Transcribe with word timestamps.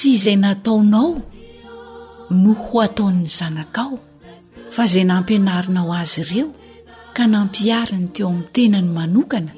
tsy 0.00 0.10
izay 0.16 0.36
nataonao 0.44 1.08
no 2.42 2.52
ho 2.64 2.76
ataon'ny 2.86 3.26
zanakao 3.38 3.94
fa 4.74 4.82
izay 4.88 5.04
nampianarina 5.10 5.80
o 5.88 5.92
azy 6.02 6.20
ireo 6.24 6.46
ka 7.16 7.22
nampiari 7.32 7.96
ny 8.00 8.06
teo 8.14 8.28
amin'ny 8.30 8.48
tenany 8.54 8.90
manokana 8.96 9.52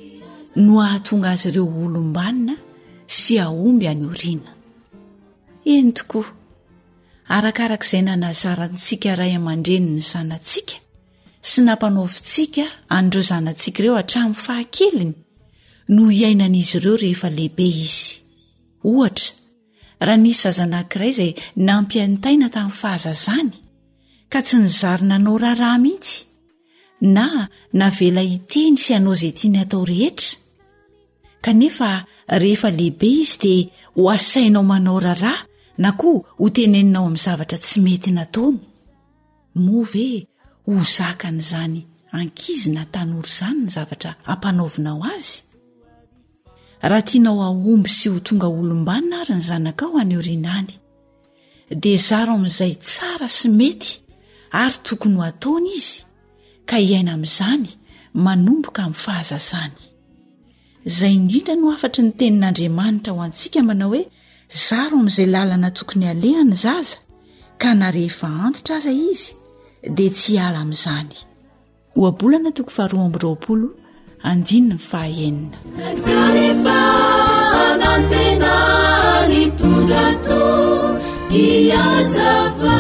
no 0.65 0.73
ahatonga 0.87 1.29
azy 1.35 1.47
ireo 1.53 1.67
olombanina 1.85 2.55
sy 3.19 3.33
aomby 3.45 3.87
hany 3.91 4.05
oriana 4.13 4.51
eny 5.75 5.89
tokoa 5.99 6.27
arakarak' 7.37 7.87
izay 7.89 8.03
nanazarantsika 8.09 9.11
ray 9.21 9.33
aman-dreny 9.39 9.87
ny 9.97 10.03
zanantsika 10.11 10.77
sy 11.49 11.59
nampanaovintsika 11.67 12.65
an'dreo 12.97 13.25
zanantsika 13.31 13.79
ireo 13.81 13.95
hatramin'ny 13.99 14.39
fahakeliny 14.45 15.15
no 15.95 16.03
iainan'izy 16.21 16.75
ireo 16.79 16.95
rehefa 17.03 17.29
lehibe 17.37 17.67
izy 17.85 18.03
ohatra 18.91 19.29
raha 20.07 20.19
nisy 20.25 20.43
zazanankiray 20.43 21.11
izay 21.13 21.33
nampiantaina 21.69 22.49
tamin'ny 22.55 22.79
fahaza 22.83 23.13
zany 23.25 23.51
ka 24.33 24.41
tsy 24.47 24.57
nyzarynanao 24.65 25.35
raraha 25.45 25.77
mihitsy 25.85 26.17
na 27.17 27.27
navela 27.81 28.23
hiteny 28.33 28.77
sy 28.85 28.91
anao 28.99 29.15
izay 29.17 29.35
tiany 29.39 29.59
atao 29.65 29.83
rehetra 29.91 30.33
kanefa 31.45 31.91
rehefa 32.43 32.69
lehibe 32.79 33.09
izy 33.23 33.39
dia 33.43 33.71
ho 33.97 34.03
asainao 34.17 34.63
manao 34.73 34.99
rarah 35.07 35.39
na 35.83 35.91
koa 36.01 36.19
ho 36.41 36.47
teneninao 36.57 37.07
amin'ny 37.09 37.23
zavatra 37.27 37.59
tsy 37.65 37.79
mety 37.87 38.11
nataony 38.19 38.59
moa 39.65 39.87
ve 39.93 40.07
hozakan' 40.69 41.41
izany 41.45 41.81
ankizina 42.19 42.83
tanory 42.95 43.31
izany 43.33 43.59
ny 43.65 43.69
zavatra 43.77 44.11
hampanaovinao 44.27 45.01
azy 45.15 45.37
raha 46.89 47.03
tianaho 47.07 47.43
aomby 47.47 47.91
sy 47.99 48.07
ho 48.11 48.19
tonga 48.27 48.47
olombanina 48.59 49.17
ary 49.23 49.35
ny 49.39 49.43
zanakao 49.49 49.95
any 50.03 50.15
orinany 50.21 50.73
dia 51.83 51.99
zaro 52.09 52.33
amiizay 52.39 52.75
tsara 52.87 53.29
sy 53.39 53.47
mety 53.59 53.93
ary 54.63 54.79
tokony 54.87 55.15
ho 55.19 55.23
ataony 55.31 55.69
izy 55.79 55.97
ka 56.69 56.77
hiaina 56.87 57.11
amiizany 57.17 57.69
manomboka 58.25 58.81
amy 58.87 58.99
fahazazany 59.05 59.77
zay 60.97 61.13
indrindra 61.19 61.55
no 61.61 61.67
afatry 61.77 62.03
nytenin'andriamanitra 62.07 63.11
ho 63.17 63.21
antsika 63.27 63.59
manao 63.69 63.91
hoe 63.93 64.03
zaro 64.67 64.97
amy 65.01 65.11
izay 65.13 65.29
lalana 65.35 65.69
tokony 65.79 66.05
alehany 66.13 66.55
zaza 66.65 66.97
ka 67.61 67.69
narehefa 67.81 68.27
antitra 68.47 68.75
aza 68.79 68.91
izy 69.11 69.29
dia 69.97 70.11
tsy 70.15 70.29
hiala 70.35 70.59
amiizany 70.67 71.15
andiny 74.31 74.67
ny 74.71 74.77
faahenina 74.91 75.87
karehefa 76.05 76.79
nantena 77.81 78.53
ny 79.31 79.41
tondratoo 79.59 80.73
diazava 81.31 82.79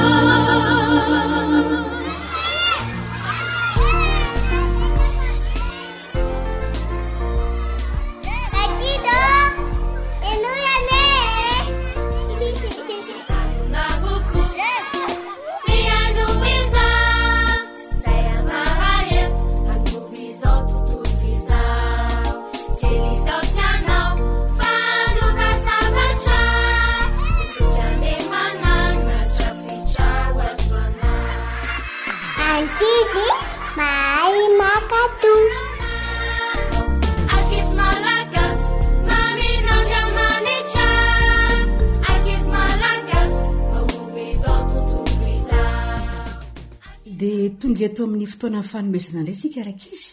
tongaeto 47.60 48.00
amin'ny 48.04 48.26
fotoana 48.32 48.60
ny 48.60 48.64
fanomezana 48.72 49.20
ndray 49.22 49.36
sika 49.42 49.58
araka 49.62 49.86
izy 49.96 50.12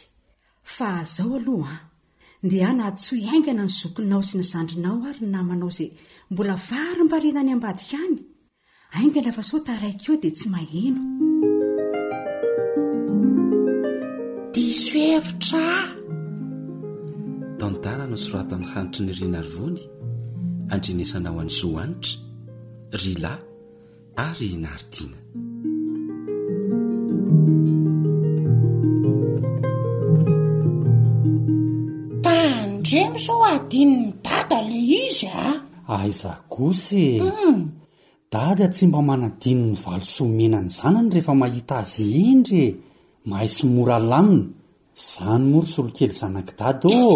fa 0.75 0.89
zao 1.15 1.33
aloha 1.39 1.77
a 1.81 1.85
ndia 2.45 2.69
natsoiaingana 2.79 3.63
ny 3.67 3.73
zokonao 3.79 4.21
sy 4.29 4.35
nyzandrinao 4.39 4.97
ary 5.09 5.23
n 5.25 5.29
namanao 5.33 5.69
izay 5.73 5.89
mbola 6.31 6.55
varim-bariana 6.69 7.41
ny 7.45 7.51
ambadika 7.55 7.97
any 8.07 8.17
ainga 8.97 9.19
ana 9.21 9.31
fa 9.37 9.43
so 9.49 9.57
taraiko 9.67 10.11
dia 10.21 10.33
tsy 10.37 10.47
maheno 10.55 11.01
disoevitraa 14.55 15.81
tandarano 17.59 18.17
soratany 18.25 18.65
hanitry 18.71 19.01
ny 19.07 19.11
rinaryvony 19.19 19.79
andrenesanao 20.73 21.37
any 21.43 21.53
zoanitra 21.59 22.13
rylay 23.01 23.37
ary 24.27 24.49
naridiana 24.65 25.19
zemyso 32.89 33.33
adininy 33.53 34.07
dada 34.25 34.59
le 34.69 34.79
izy 35.05 35.25
a 35.45 35.47
aiza 36.01 36.31
ah, 36.31 36.37
kosy 36.53 37.03
hmm. 37.21 37.57
dady 38.33 38.65
tsy 38.75 38.83
mba 38.89 38.99
manadiny'ny 39.09 39.73
valosomena 39.83 40.59
ny 40.65 40.69
zanany 40.77 41.09
rehefa 41.15 41.33
mahita 41.41 41.75
azy 41.83 42.03
endry 42.31 42.61
e 42.67 42.67
mahaysymora 43.29 43.97
lanina 44.11 44.47
izany 45.01 45.43
moro 45.51 45.67
solo 45.73 45.89
kely 45.97 46.13
zanaki 46.19 46.53
dady 46.59 46.87
ô 47.05 47.09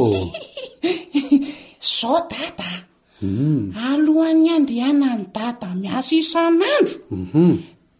sao 1.96 2.20
dadaa 2.32 2.76
hmm. 3.22 3.62
alohan'ny 3.92 4.48
andehana 4.56 5.10
ny 5.20 5.26
dada 5.36 5.68
mias 5.82 6.08
isan'andro 6.22 6.98
mhm. 7.20 7.52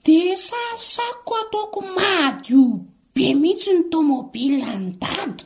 di 0.06 0.16
sasako 0.48 1.32
ataoko 1.42 1.80
mahadio 1.96 2.62
be 3.14 3.26
mihitsy 3.42 3.72
ny 3.76 3.82
tômôbilyny 3.92 4.88
dady 5.04 5.44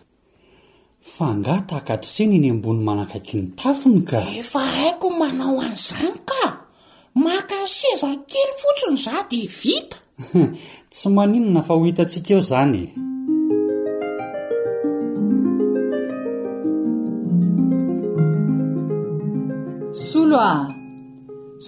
fangatahakatriseny 1.18 2.36
eny 2.38 2.50
ambony 2.54 2.82
manakaiky 2.88 3.34
ny 3.38 3.48
tafiny 3.58 4.00
ka 4.10 4.20
efa 4.40 4.62
aiko 4.84 5.08
manao 5.22 5.58
an'izany 5.66 6.14
ka 6.30 6.42
makaseazakely 7.26 8.52
fotsiny 8.62 8.98
zah 9.06 9.22
di 9.30 9.42
vita 9.58 9.98
tsy 10.94 11.08
maninona 11.16 11.62
fa 11.66 11.74
ho 11.74 11.82
hitantsika 11.90 12.30
eho 12.34 12.42
izanye 12.46 12.86
solo 20.06 20.38
a 20.52 20.54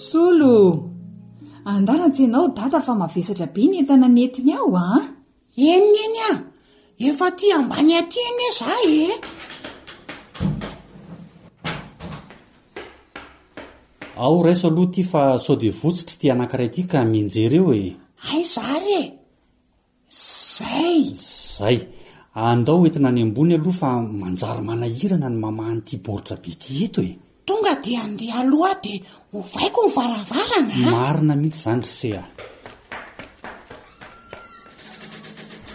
solo 0.07 0.53
andanatsy 1.69 2.21
ianao 2.23 2.53
data 2.57 2.77
fa 2.85 2.93
mahavesatra 3.01 3.47
be 3.53 3.63
ny 3.65 3.75
entana 3.81 4.05
ny 4.13 4.21
entiny 4.29 4.53
aho 4.53 4.69
a 4.85 4.87
enin 5.73 5.97
eny 6.05 6.19
a 6.29 6.31
efa 7.07 7.27
ti 7.37 7.45
ambany 7.57 7.91
aty 7.99 8.19
any 8.29 8.43
eza 8.51 8.69
e 8.93 8.99
ao 14.19 14.41
raiso 14.43 14.67
aloha 14.67 14.91
ty 14.93 15.01
fa 15.11 15.23
sao 15.43 15.55
dea 15.55 15.71
votsitra 15.81 16.13
iti 16.17 16.27
anankiray 16.33 16.69
ty 16.75 16.81
ka 16.91 16.99
minjer 17.11 17.53
eo 17.59 17.69
e 17.83 17.85
ai 18.31 18.43
zary 18.53 18.91
e 19.01 19.03
zay 20.55 21.01
zay 21.57 21.77
andao 22.49 22.83
entina 22.87 23.09
ny 23.15 23.21
ambony 23.25 23.53
aloha 23.57 23.77
fa 23.81 23.89
manjary 24.21 24.61
manahirana 24.69 25.27
ny 25.31 25.37
mamahny 25.43 25.79
ity 25.83 25.95
boritra 26.05 26.35
be 26.43 26.51
ty 26.61 26.71
eto 26.85 26.99
e 27.09 27.11
tonga 27.47 27.73
dia 27.83 27.99
andeha 28.07 28.39
aloha 28.43 28.71
aho 28.75 28.81
dia 28.85 28.99
hovaiko 29.33 29.79
nyvaravarana 29.87 30.73
marina 30.93 31.33
mihitsy 31.41 31.69
izany 31.73 32.19
ry 32.19 32.19
se 32.19 32.19
a 32.21 32.23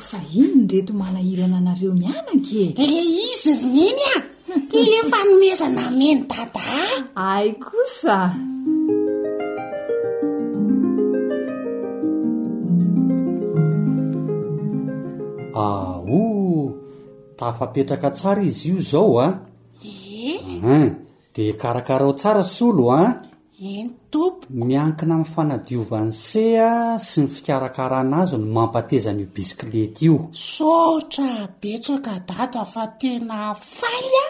fa 0.07 0.19
iny 0.43 0.55
reto 0.73 0.93
manahirana 1.03 1.57
anareo 1.63 1.93
mianaka 2.01 2.55
e 2.83 2.85
le 2.93 3.01
izy 3.33 3.51
rniny 3.63 4.03
a 4.15 4.17
lefa 4.71 5.21
mezana 5.41 5.85
meny 5.99 6.21
tadaa 6.31 6.87
ai 7.31 7.49
kosa 7.65 8.17
ao 15.55 16.21
tafampetraka 17.39 18.09
tsara 18.17 18.43
izy 18.51 18.67
io 18.71 18.79
zao 18.91 19.13
a 19.19 19.19
ah. 19.29 19.33
n 19.35 20.67
eh? 20.71 20.71
eh, 20.81 20.89
de 21.35 21.45
karakarao 21.61 22.13
tsara 22.21 22.43
solo 22.57 22.85
a 22.91 22.93
ah. 23.03 23.11
eny 23.59 23.91
tompok 24.11 24.47
omiankina 24.63 25.15
amin'ny 25.15 25.31
fanadiovansea 25.35 26.71
sy 27.09 27.23
ny 27.23 27.29
fikarakaranazy 27.37 28.35
no 28.39 28.47
mampatezan'io 28.57 29.29
bisikileta 29.37 30.01
io 30.07 30.17
sotra 30.33 31.47
betsaka 31.61 32.19
data 32.31 32.65
fa 32.73 32.85
tena 33.01 33.55
faly 33.79 34.11
a 34.23 34.27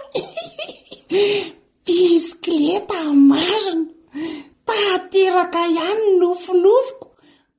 bisikileta 1.86 3.00
mazina 3.30 3.88
tanteraka 4.66 5.62
ihany 5.72 6.02
ny 6.04 6.20
nofonofoko 6.20 7.08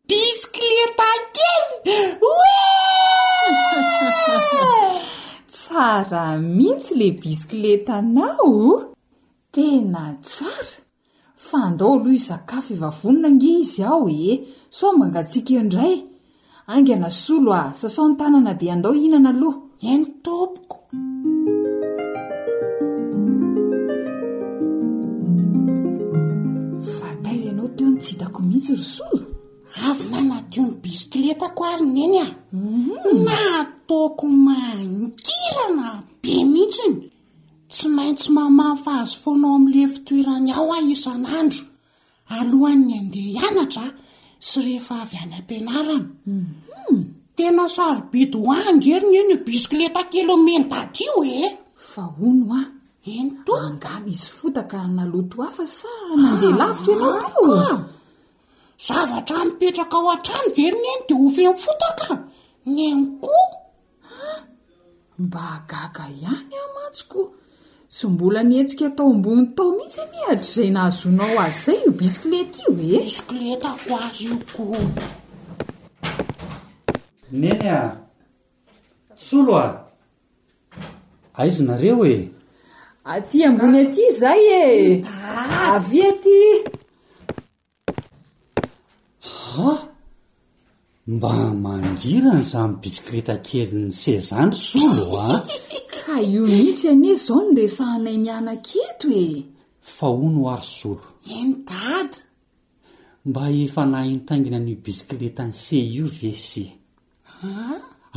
bisikileta 0.09 1.03
akely 1.17 1.65
tsara 5.53 6.25
mihitsy 6.38 6.94
la 7.01 7.09
bisikileta 7.21 7.95
nao 8.17 8.56
tena 9.51 10.06
tsara 10.21 10.85
fa 11.50 11.57
andao 11.68 11.89
aloha 11.94 12.13
izakafo 12.19 12.69
evavonona 12.77 13.30
ngi 13.36 13.50
izy 13.62 13.81
ao 13.92 14.06
e 14.09 14.44
so 14.77 14.86
mangatsiaka 15.00 15.51
eindray 15.56 15.95
angyana 16.74 17.09
solo 17.24 17.50
a 17.62 17.63
saosao 17.80 18.06
ntanana 18.12 18.51
dia 18.59 18.74
andao 18.75 18.94
hihinana 18.97 19.30
aloha 19.33 19.57
enytpoko 19.92 20.77
fa 26.95 27.09
taizanao 27.24 27.68
teo 27.77 27.89
nitsitako 27.94 28.39
mihitsy 28.48 28.71
ro 28.80 28.86
solo 28.95 29.24
avyna 29.88 30.19
nadio 30.30 30.63
ny 30.68 30.74
bisikileta 30.83 31.48
ko 31.57 31.62
arina 31.71 32.00
eny 32.07 32.18
a 32.25 32.27
mhm. 32.57 32.89
naataoko 33.25 34.25
mangirana 34.45 35.88
be 36.21 36.31
mihitsy 36.51 36.86
ny 36.89 36.95
tsy 37.75 37.88
maintsy 37.98 38.30
mamafa 38.38 38.92
hazo 38.98 39.16
fonao 39.24 39.56
amin'le 39.57 39.83
fitoerany 39.94 40.50
aho 40.56 40.66
a 40.77 40.80
isan'andro 40.94 41.63
alohan'ny 42.36 42.92
andea 43.00 43.30
ianatra 43.36 43.86
sy 44.48 44.57
rehefa 44.66 44.95
avy 45.04 45.18
any 45.24 45.33
ampianarana 45.38 46.07
hmm, 46.27 47.04
enasarobidy 47.45 48.36
hoangeriny 48.48 49.16
eny 49.22 49.33
bisikleta 49.48 50.01
kilomendadio 50.12 51.13
eaona 51.42 52.60
entogai 53.16 53.74
kadevtra 53.83 54.63
ah, 54.81 54.89
ea 56.48 56.66
ah, 57.07 57.25
ah. 57.69 57.80
zavatra 58.86 59.38
ipetraka 59.50 59.98
ao 60.00 60.07
an-trano 60.16 60.50
geriny 60.57 60.89
eny 60.94 61.04
de 61.07 61.13
hofemi 61.22 61.57
fotaka 61.66 62.07
nyeny 62.75 63.04
koomba 63.24 65.42
agaga 65.56 66.04
ianyaako 66.22 67.19
so 67.97 68.09
mbola 68.09 68.44
nietsika 68.44 68.86
atao 68.86 69.07
ambony 69.09 69.45
tao 69.56 69.71
mihitsy 69.71 70.01
e, 70.01 70.03
anihatry 70.03 70.47
zay 70.53 70.69
nahazonao 70.69 71.39
azy 71.39 71.62
zay 71.65 71.81
io 71.86 71.92
bisikleta 71.92 72.57
io 72.63 72.71
e 72.81 73.00
biskleta 73.06 73.71
ko 73.88 73.94
azy 74.07 74.24
io 74.27 74.38
ko 74.56 74.65
neny 77.42 77.65
a 77.77 77.81
solo 79.15 79.53
a 79.65 79.68
aizinareo 81.42 82.06
e 82.15 82.18
aty 83.13 83.38
ambony 83.50 83.75
aty 83.83 84.06
zay 84.21 84.41
e 84.62 85.03
avyety 85.75 86.39
mba 91.13 91.34
mangira 91.63 92.34
ny 92.34 92.42
izany 92.44 92.74
bisikileta 92.81 93.36
kely 93.46 93.72
ny 93.90 93.94
se 94.02 94.13
zandry 94.30 94.57
solo 94.69 95.06
a 95.22 95.28
ka 96.00 96.13
io 96.34 96.42
mihitsy 96.50 96.88
anizy 96.94 97.24
zao 97.28 97.40
ny 97.46 97.52
resa 97.62 97.84
anay 97.96 98.18
mianaketo 98.25 99.07
e 99.13 99.30
fa 99.96 100.07
o 100.10 100.25
no 100.34 100.42
ary 100.56 100.66
solo 100.80 101.06
eny 101.38 101.54
dada 101.69 102.18
mba 103.30 103.44
efa 103.63 103.84
na 103.92 104.00
intaingina 104.13 104.57
ny 104.66 104.74
bisikileta 104.84 105.44
ny 105.50 105.54
ce 105.63 105.78
iu 105.96 106.07
ve 106.18 106.31
ce 106.50 106.63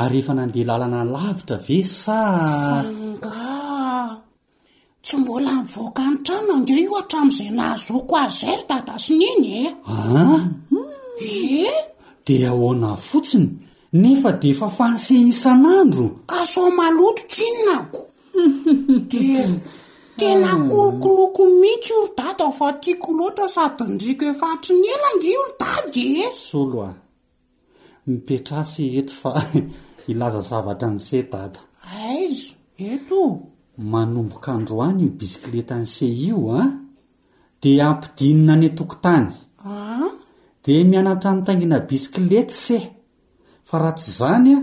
ary 0.03 0.19
efa 0.23 0.33
nandeha 0.39 0.67
lalana 0.71 1.01
lavitra 1.15 1.57
ve 1.67 1.77
safnga 1.85 3.37
tsy 5.05 5.15
mbola 5.21 5.53
nyvoaka 5.61 6.03
ny 6.11 6.17
tranoange 6.25 6.77
io 6.85 6.93
atramin'izay 7.01 7.51
nahazoko 7.57 8.15
azary 8.25 8.63
dadasoniny 8.71 9.43
e 9.61 9.63
ae 11.29 11.69
di 12.29 12.45
ahoana 12.51 12.91
h 12.95 13.01
fotsiny 13.11 13.47
nefa 14.03 14.31
de 14.41 14.49
efa 14.53 14.69
fanseh 14.79 15.23
isan'andro 15.33 16.07
ka 16.31 16.39
sao 16.53 16.69
maloto 16.79 17.23
tr 17.33 17.41
inonako 17.49 18.03
de 19.11 19.21
tena 20.19 20.51
hmm. 20.57 20.67
kolokoloko 20.73 21.43
mihitsy 21.61 21.91
oro 21.99 22.09
dada 22.19 22.45
o 22.51 22.53
fa 22.59 22.67
tiakoloatra 22.83 23.47
sady 23.55 23.81
andriko 23.87 24.25
he 24.31 24.35
fatry 24.41 24.73
ny 24.83 24.87
ela 24.95 25.09
nde 25.17 25.31
oro 25.41 25.53
dady 25.63 26.03
esolo 26.27 26.79
a 26.89 26.91
mipetrasy 28.09 28.83
eto 29.01 29.15
fa 29.21 29.31
ilaza 30.11 30.41
zavatra 30.51 30.89
ny 30.95 31.01
seh 31.07 31.25
dada 31.33 31.61
aizo 32.09 32.53
eto 32.93 33.19
manomboka 33.93 34.49
andro 34.57 34.77
any 34.89 35.03
io 35.05 35.13
bisikileta 35.21 35.75
n' 35.83 35.91
sey 35.95 36.13
io 36.27 36.39
a 36.47 36.51
ah? 36.63 36.69
dia 37.63 37.83
ampidinina 37.93 38.53
any 38.57 38.69
tokontany 38.79 39.31
ah? 39.69 40.09
de 40.69 40.77
mianatra 40.91 41.31
nitaingina 41.35 41.79
bisikileta 41.89 42.55
sehy 42.65 42.87
fa 43.69 43.77
raha 43.81 43.95
tsy 44.01 44.11
zany 44.21 44.49
a 44.59 44.61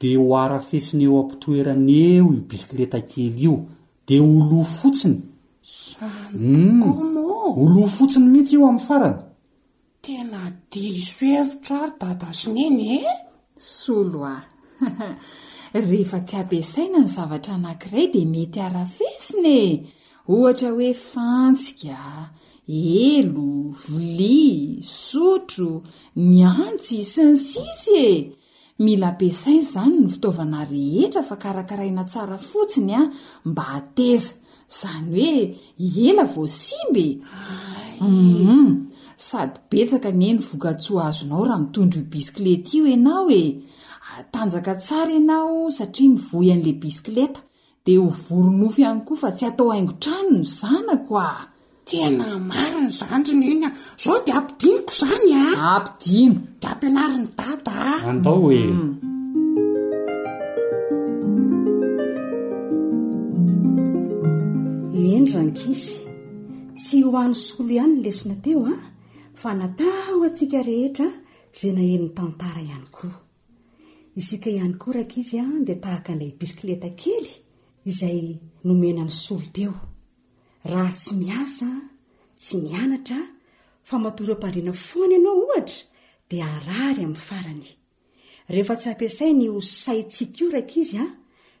dia 0.00 0.16
ho 0.18 0.24
arafesina 0.44 1.02
eo 1.08 1.16
ampitoerana 1.22 1.92
eo 2.10 2.26
i 2.38 2.40
bisikileta 2.50 2.98
kely 3.10 3.34
io 3.46 3.54
dia 4.06 4.20
ho 4.22 4.28
loa 4.50 4.66
fotsinysanykom 4.78 6.96
mm. 7.06 7.18
o 7.44 7.46
loa 7.74 7.88
fotsiny 7.96 8.26
mihitsy 8.32 8.52
io 8.54 8.58
amin'ny 8.68 8.86
farana 8.88 9.20
tena 10.04 10.40
diosoevotr 10.72 11.70
aro 11.82 11.94
dada 12.02 12.28
sineny 12.40 12.82
e 12.96 12.98
eh? 13.10 13.16
solo 13.78 14.20
a 14.34 14.36
rehefa 15.88 16.18
tsy 16.26 16.34
ampiasaina 16.42 16.98
ny 17.04 17.08
zavatra 17.16 17.52
anankiray 17.58 18.06
dia 18.12 18.26
mety 18.34 18.58
arafesine 18.68 19.56
ohatra 20.32 20.68
hoe 20.76 20.90
fantsika 21.10 21.94
elo 22.68 23.74
volia 23.88 24.82
sotro 24.82 25.84
nyantsy 26.16 26.98
sy 27.06 27.22
ny 27.30 27.36
sisy 27.48 27.92
e 27.94 28.12
mila 28.84 29.08
mpiasainy 29.12 29.60
izany 29.62 29.94
ny 30.02 30.08
fitaovana 30.12 30.60
rehetra 30.70 31.22
fa 31.28 31.36
karakaraina 31.42 32.04
tsara 32.10 32.38
fotsiny 32.50 32.92
a 32.94 33.02
mba 33.48 33.64
ateza 33.78 34.32
izany 34.70 35.06
hoe 35.20 35.44
ela 36.08 36.24
voasimbm 36.34 36.96
e. 36.96 37.08
mm-hmm. 38.00 38.66
sady 39.28 39.58
betsaka 39.70 40.10
ne 40.20 40.28
ny 40.34 40.38
vokatsoa 40.48 41.02
azonao 41.08 41.44
raha 41.48 41.62
mitondro 41.62 42.00
i 42.00 42.08
bisikleta 42.14 42.68
io 42.76 42.84
ienao 42.92 43.30
e 43.40 43.62
atanjaka 44.18 44.72
tsara 44.82 45.12
ianao 45.18 45.70
satria 45.70 46.08
mivoy 46.14 46.52
an'le 46.52 46.72
bisikileta 46.82 47.40
de 47.84 47.94
ho 48.00 48.10
voronofo 48.26 48.78
ihany 48.82 49.00
koa 49.06 49.16
fa 49.22 49.30
tsy 49.36 49.44
atao 49.48 49.70
haingontrano 49.70 50.30
ny 50.38 50.42
zanakoa 50.58 51.28
tena 51.90 52.26
maro 52.50 52.80
ny 52.86 52.90
zandrony 52.98 53.46
mm. 53.46 53.54
eny 53.54 53.70
zao 54.02 54.16
de 54.26 54.32
ampidiniko 54.38 54.92
zany 55.00 55.28
ampidiny 55.72 56.34
de 56.60 56.66
ampianari 56.72 57.16
ny 57.22 57.26
dataa 57.38 57.98
enydrankisy 65.08 65.94
tsy 66.82 66.96
hoan'ny 67.06 67.36
solo 67.44 67.70
ihany 67.76 67.94
ny 67.94 68.00
lesona 68.04 68.36
teo 68.44 68.60
a 68.74 68.76
fa 69.40 69.50
natao 69.60 70.16
atsika 70.28 70.58
rehetra 70.68 71.08
zay 71.58 71.72
nahenin'ny 71.76 72.12
tantara 72.18 72.60
ihany 72.68 72.88
koa 72.96 73.16
isika 74.20 74.48
ihany 74.56 74.74
koa 74.80 74.92
raka 74.96 75.16
izy 75.22 75.36
a 75.44 75.48
di 75.66 75.74
tahaka 75.84 76.12
n'ilay 76.14 76.38
bisikileta 76.40 76.88
kely 77.00 77.28
izay 77.90 78.20
nomena 78.66 79.02
ny 79.08 79.14
solo 79.24 79.46
teo 79.58 79.72
raha 80.72 80.92
tsy 81.00 81.12
miasa 81.22 81.68
tsy 82.42 82.56
mianatra 82.64 83.20
fa 83.88 83.94
matory 84.04 84.32
am-padrina 84.36 84.72
foany 84.86 85.12
ianao 85.16 85.38
ohatra 85.44 85.80
de 86.30 86.36
arary 86.52 87.02
amin'ny 87.06 87.22
farany 87.28 87.66
rehefa 88.52 88.74
tsy 88.80 88.88
ampiasai 88.92 89.32
ny 89.40 89.46
hosai 89.54 90.00
tsik 90.14 90.32
io 90.40 90.46
raika 90.54 90.74
izy 90.82 90.96
a 91.02 91.04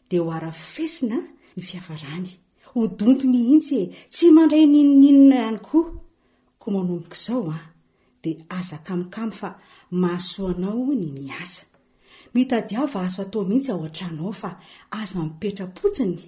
de 0.08 0.16
ho 0.22 0.28
arafesina 0.36 1.18
ny 1.56 1.60
fiavarany 1.68 2.28
ho 2.74 2.78
donto 2.98 3.24
mihintsye 3.32 3.80
tsy 4.14 4.26
mandray 4.36 4.64
ninoninona 4.74 5.36
ihany 5.40 5.60
koa 5.68 5.84
ko 6.60 6.66
manomoko 6.74 7.10
izao 7.18 7.46
a 7.56 7.58
de 8.22 8.30
aza 8.58 8.76
kamokamo 8.86 9.32
fa 9.40 9.48
mahasoanao 10.02 10.88
ny 11.00 11.06
myasa 11.16 11.62
mitadiava 12.34 12.98
aza 13.06 13.22
atao 13.24 13.42
mihitsy 13.48 13.70
ao 13.72 13.82
atranao 13.88 14.32
fa 14.42 14.50
aza 15.00 15.18
mipetra-potsiny 15.28 16.18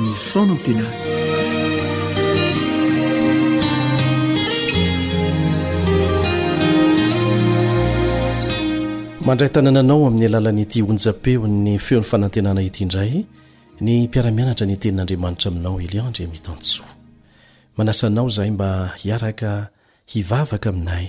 tanànanao 9.54 10.08
amin'ny 10.08 10.26
alalanyity 10.30 10.82
onjapeon'ny 10.90 11.78
feo 11.86 12.00
n'ny 12.02 12.08
fanantenana 12.12 12.62
ity 12.68 12.82
indray 12.86 13.14
ny 13.86 13.92
mpiaramianatra 14.08 14.66
ny 14.68 14.76
tenin'andriamanitra 14.82 15.48
aminao 15.52 15.80
eliandry 15.86 16.24
amiitantsoa 16.28 16.90
manasanao 17.78 18.28
izahay 18.30 18.52
mba 18.56 18.70
hiaraka 19.02 19.52
hivavaka 20.12 20.70
aminay 20.76 21.06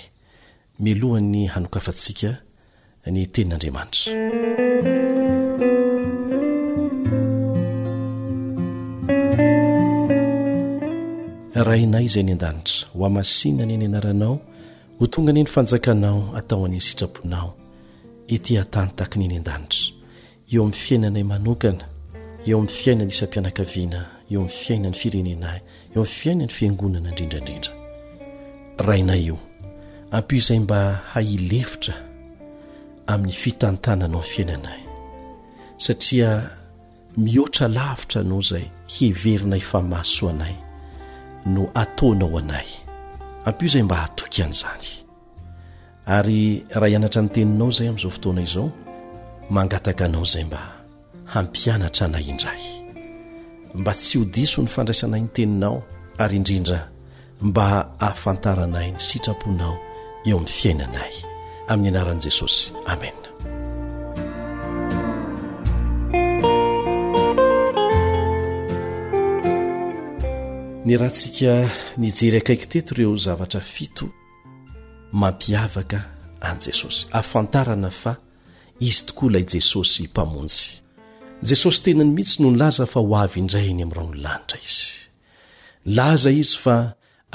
milohan'ny 0.84 1.42
hanokafantsika 1.54 2.30
ny 3.12 3.20
tenin'andriamanitra 3.34 4.04
rainay 11.66 12.04
izay 12.08 12.24
ny 12.26 12.34
an-danitra 12.36 12.88
ho 12.96 13.00
amasinany 13.08 13.74
eny 13.76 13.86
anaranao 13.90 14.34
ho 14.98 15.04
tonga 15.12 15.30
ani 15.32 15.40
e 15.40 15.44
ny 15.44 15.48
fanjakanao 15.54 16.18
hatao 16.36 16.60
aniny 16.66 16.80
sitraponao 16.88 17.50
etỳ 18.34 18.52
hatanytakany 18.60 19.24
eny 19.26 19.36
an-danitra 19.40 19.84
eo 20.52 20.60
amin'ny 20.64 20.80
fiainanay 20.86 21.24
manokana 21.32 21.86
eo 22.48 22.56
amin'ny 22.62 22.74
fiainany 22.80 23.10
isam-pianakaviana 23.14 24.00
eo 24.34 24.40
amin'ny 24.40 24.50
fiainany 24.60 24.98
firenenaay 25.06 25.60
eo 25.94 26.02
amin'ny 26.02 26.14
fiainany 26.18 26.52
fiangonana 26.58 27.08
indrindraindrindra 27.10 27.70
rainay 28.88 29.22
io 29.28 29.36
ampi 30.16 30.34
izay 30.40 30.60
mba 30.64 30.80
hahilefitra 31.12 31.94
amin'ny 33.12 33.34
fitantananao 33.42 34.22
any 34.24 34.30
fiainanay 34.34 34.80
satria 35.84 36.30
mihoatra 37.24 37.66
lavitra 37.76 38.18
anao 38.24 38.40
izay 38.44 38.66
heverina 38.94 39.56
efamasoanay 39.62 40.56
no 41.46 41.66
ataonao 41.74 42.38
anay 42.38 42.68
ampo 43.44 43.64
izay 43.64 43.82
mba 43.82 43.96
hahatoiky 43.96 44.42
an' 44.42 44.50
izany 44.56 44.86
ary 46.16 46.64
raha 46.74 46.88
hianatra 46.92 47.22
ny 47.22 47.28
teninao 47.34 47.68
izay 47.72 47.88
amin'izao 47.88 48.10
fotoana 48.14 48.42
izao 48.42 48.66
mangataka 49.50 50.04
anao 50.04 50.24
izay 50.28 50.44
mba 50.48 50.60
hampianatra 51.32 52.02
anay 52.06 52.26
indray 52.32 52.62
mba 53.74 53.92
tsy 53.94 54.18
ho 54.18 54.24
diso 54.34 54.58
ny 54.62 54.68
fandraisanayny 54.74 55.28
teninao 55.36 55.76
ary 56.22 56.36
indrindra 56.40 56.78
mba 57.46 57.64
hahafantaranay 58.00 58.88
ny 58.94 59.00
sitraponao 59.08 59.74
eo 60.28 60.36
amin'ny 60.38 60.48
fiainanay 60.58 61.14
amin'ny 61.70 61.92
anaran'i 61.92 62.22
jesosy 62.24 62.72
amen 62.92 63.23
ny 70.84 70.92
rahantsika 71.00 71.64
nijery 71.96 72.36
akaiky 72.42 72.66
teto 72.68 72.92
ireo 72.94 73.16
zavatra 73.16 73.60
fito 73.60 74.06
mampiavaka 75.12 75.98
an' 76.44 76.58
jesosy 76.64 77.06
afantarana 77.20 77.88
fa 77.90 78.12
izy 78.86 79.02
tokoa 79.06 79.28
ilay 79.30 79.44
jesosy 79.52 80.02
mpamonjy 80.12 80.60
jesosy 81.48 81.80
tenany 81.82 82.10
mihitsy 82.14 82.36
nony 82.42 82.56
laza 82.60 82.84
fa 82.86 83.00
ho 83.00 83.16
avy 83.22 83.36
indrayny 83.42 83.82
amin'yiraony 83.82 84.18
lanitra 84.24 84.58
izy 84.66 84.84
laza 85.96 86.30
izy 86.42 86.56
fa 86.64 86.76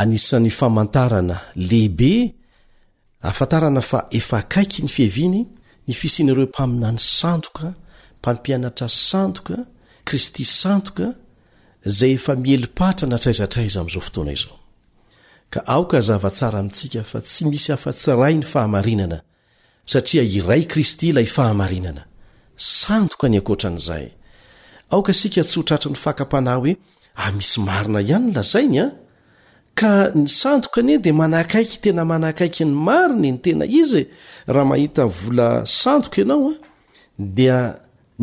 anisan'ny 0.01 0.51
famantarana 0.59 1.37
lehibe 1.69 2.13
afantarana 3.29 3.81
fa 3.91 3.99
efa 4.19 4.39
kaiky 4.53 4.79
ny 4.85 4.89
fiheviany 4.95 5.41
ny 5.87 5.91
fisianareo 6.01 6.45
mpaminany 6.53 6.99
sandoka 7.19 7.67
mpampianatra 8.21 8.87
sandoka 9.09 9.55
kristy 10.07 10.45
sandoka 10.45 11.05
zay 11.89 12.11
efa 12.13 12.35
mielipatra 12.35 13.07
na 13.09 13.15
atraizatraiza 13.15 13.79
am'izao 13.81 14.01
fotoana 14.01 14.31
izao 14.31 14.57
ka 15.49 15.59
aoka 15.67 15.99
zavatsara 16.01 16.59
amintsika 16.59 17.03
fa 17.03 17.19
tsy 17.21 17.45
misy 17.49 17.71
hafa-tsiray 17.71 18.33
ny 18.39 18.43
fahamarinana 18.51 19.17
satria 19.91 20.23
iray 20.37 20.63
kristy 20.71 21.07
layahaaiaa 21.15 22.03
sanok 22.79 23.23
ny 23.33 23.37
aota 23.39 23.69
n'zay 23.77 24.05
aoka 24.93 25.11
sika 25.19 25.41
tsy 25.47 25.55
hotratra 25.59 25.89
ny 25.91 25.97
faka-pahnah 26.05 26.55
hoe 26.61 26.71
a 26.73 26.77
ah, 27.25 27.31
misy 27.37 27.59
marina 27.67 27.99
ihany 28.07 28.29
lazainy 28.35 28.79
a 28.79 28.85
ah? 28.85 28.91
ka 29.79 29.91
ny 30.15 30.27
sanok 30.41 30.73
ane 30.79 30.93
di 31.03 31.11
manakaiky 31.21 31.77
tena 31.83 32.03
manakaiky 32.11 32.63
ny 32.69 32.73
mariny 32.87 33.29
ny 33.31 33.37
tena 33.43 33.65
izy 33.81 34.01
raha 34.53 34.65
mahita 34.71 35.03
vola 35.19 35.47
sandoka 35.81 36.17
ianao 36.21 36.49
a 36.49 36.51
ah, 36.53 36.57
dia 37.37 37.57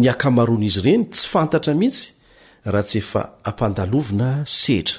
ny 0.01 0.07
akamaron' 0.13 0.67
izy 0.69 0.79
ireny 0.83 1.05
tsy 1.13 1.27
fantatra 1.35 1.75
mihitsy 1.81 2.16
raha 2.73 2.83
tsy 2.89 2.99
efa 3.01 3.23
ampandalovina 3.51 4.29
setra 4.63 4.99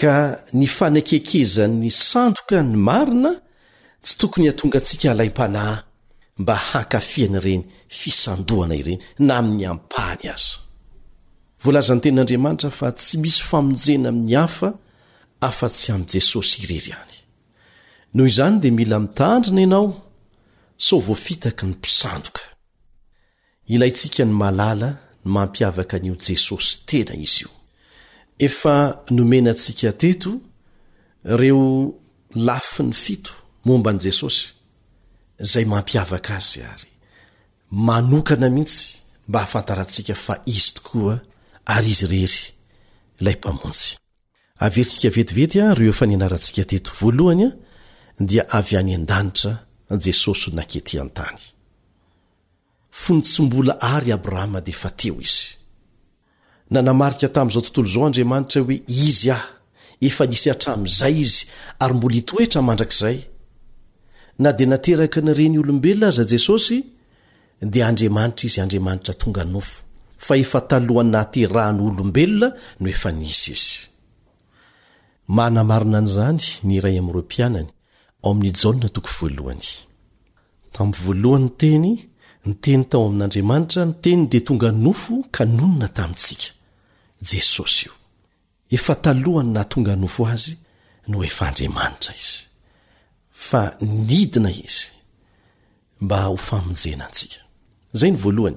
ka 0.00 0.14
ny 0.58 0.66
fanekekezan'ny 0.76 1.90
sandoka 2.10 2.58
ny 2.70 2.76
marina 2.88 3.32
tsy 4.04 4.14
tokony 4.20 4.46
ha-tonga 4.50 4.78
antsika 4.80 5.06
alaim-panahy 5.12 5.76
mba 6.40 6.54
hankafiana 6.68 7.38
ireny 7.40 7.62
fisandohana 7.98 8.74
ireny 8.80 9.00
na 9.26 9.32
amin'ny 9.40 9.64
ampahany 9.72 10.26
aza 10.34 10.52
voalazany 11.62 12.00
ten'andriamanitra 12.04 12.70
fa 12.78 12.88
tsy 13.00 13.14
misy 13.22 13.40
famonjena 13.50 14.08
amin'ny 14.12 14.34
hafa 14.42 14.68
afa-tsy 15.48 15.86
amin'i 15.94 16.10
jesosy 16.14 16.56
irery 16.64 16.92
any 17.02 17.14
noho 18.14 18.28
izany 18.32 18.54
dia 18.62 18.72
mila 18.80 18.96
mitandrina 19.04 19.60
ianao 19.64 19.86
sao 20.86 20.98
voafitaky 21.08 21.62
ny 21.66 21.72
mpisandoka 21.76 22.42
ilayntsika 23.74 24.22
ny 24.28 24.34
malala 24.42 24.90
mampiavaka 25.24 25.98
n'io 25.98 26.16
jesosy 26.18 26.80
tena 26.86 27.14
izy 27.14 27.44
io 27.44 27.50
efa 28.38 28.74
nomenantsika 29.10 29.92
teto 30.02 30.32
reo 31.24 31.94
lafy 32.46 32.82
ny 32.82 32.92
fito 33.04 33.32
momba 33.64 33.92
n'i 33.92 34.02
jesosy 34.06 34.46
izay 35.44 35.64
mampiavaka 35.64 36.32
azy 36.36 36.60
ary 36.74 36.88
manokana 37.70 38.48
mihitsy 38.50 38.84
mba 39.28 39.38
hahafantarantsika 39.40 40.14
fa 40.24 40.34
izy 40.46 40.68
tokoa 40.76 41.14
ary 41.74 41.90
izy 41.94 42.06
rery 42.14 42.40
ilay 43.20 43.36
mpamontsy 43.38 43.88
averintsika 44.64 45.08
vetivety 45.16 45.60
a 45.62 45.74
reo 45.74 45.90
efa 45.94 46.04
nyanarantsika 46.06 46.62
teto 46.70 46.90
voalohany 47.00 47.46
a 48.18 48.22
dia 48.30 48.42
avy 48.58 48.74
any 48.80 48.92
an-danitra 48.96 49.52
jesosy 50.04 50.48
naketỳ 50.56 50.98
an-tany 51.04 51.38
fony 52.92 53.22
tsombola 53.22 53.76
ary 53.80 54.12
abrahama 54.12 54.60
di 54.66 54.70
fa 54.80 54.90
teo 55.00 55.16
izy 55.26 55.46
nanamarika 56.72 57.28
tamin'izao 57.34 57.62
tontolo 57.64 57.88
izao 57.92 58.04
andriamanitra 58.06 58.60
hoe 58.64 58.76
izy 59.08 59.30
aho 59.36 59.46
efa 60.06 60.24
nisy 60.30 60.48
hatrami'izay 60.52 61.14
izy 61.24 61.40
ary 61.82 61.94
mbola 61.98 62.14
hitoetra 62.18 62.60
mandrakizay 62.68 63.18
na 64.42 64.50
dia 64.56 64.66
nateraka 64.72 65.18
nyreny 65.26 65.56
olombelona 65.62 66.06
aza 66.12 66.24
jesosy 66.32 66.76
dia 67.72 67.84
andriamanitra 67.90 68.44
izy 68.48 68.58
andriamanitra 68.64 69.12
tonga 69.22 69.42
nofo 69.52 69.74
fa 70.24 70.32
efa 70.42 70.60
talohany 70.70 71.10
naterahanyolombelona 71.16 72.48
no 72.80 72.88
efa 72.94 73.10
nisy 73.12 73.52
izy 73.52 73.76
ny 82.48 82.54
teny 82.64 82.84
tao 82.90 83.06
amin'andriamanitra 83.06 83.82
miteny 83.90 84.22
di 84.32 84.38
tonga 84.46 84.70
nofo 84.84 85.14
ka 85.34 85.44
nonona 85.44 85.88
tamintsika 85.96 86.48
jesosy 87.30 87.84
io 87.86 87.92
efatalohany 88.76 89.50
na 89.56 89.62
tonga 89.72 89.94
nofo 90.02 90.22
azy 90.34 90.54
no 91.10 91.18
efa 91.28 91.44
andriamanitra 91.50 92.12
izy 92.22 92.38
a 93.60 93.62
nidina 94.06 94.50
izy 94.66 94.86
mba 96.04 96.16
hofamonjena 96.30 97.04
antsika 97.08 97.40
zay 97.98 98.10
ny 98.12 98.18
vloy 98.24 98.52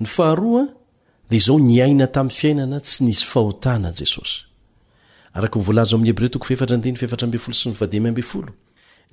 ny 0.00 0.06
faharoa 0.16 0.62
dia 1.28 1.38
izao 1.40 1.58
niaina 1.68 2.06
tamin'ny 2.14 2.38
fiainana 2.40 2.78
tsy 2.86 2.98
nisy 3.06 3.24
fahotana 3.32 3.88
jesosy 3.98 4.36
araklzam'yhebreo 5.36 6.30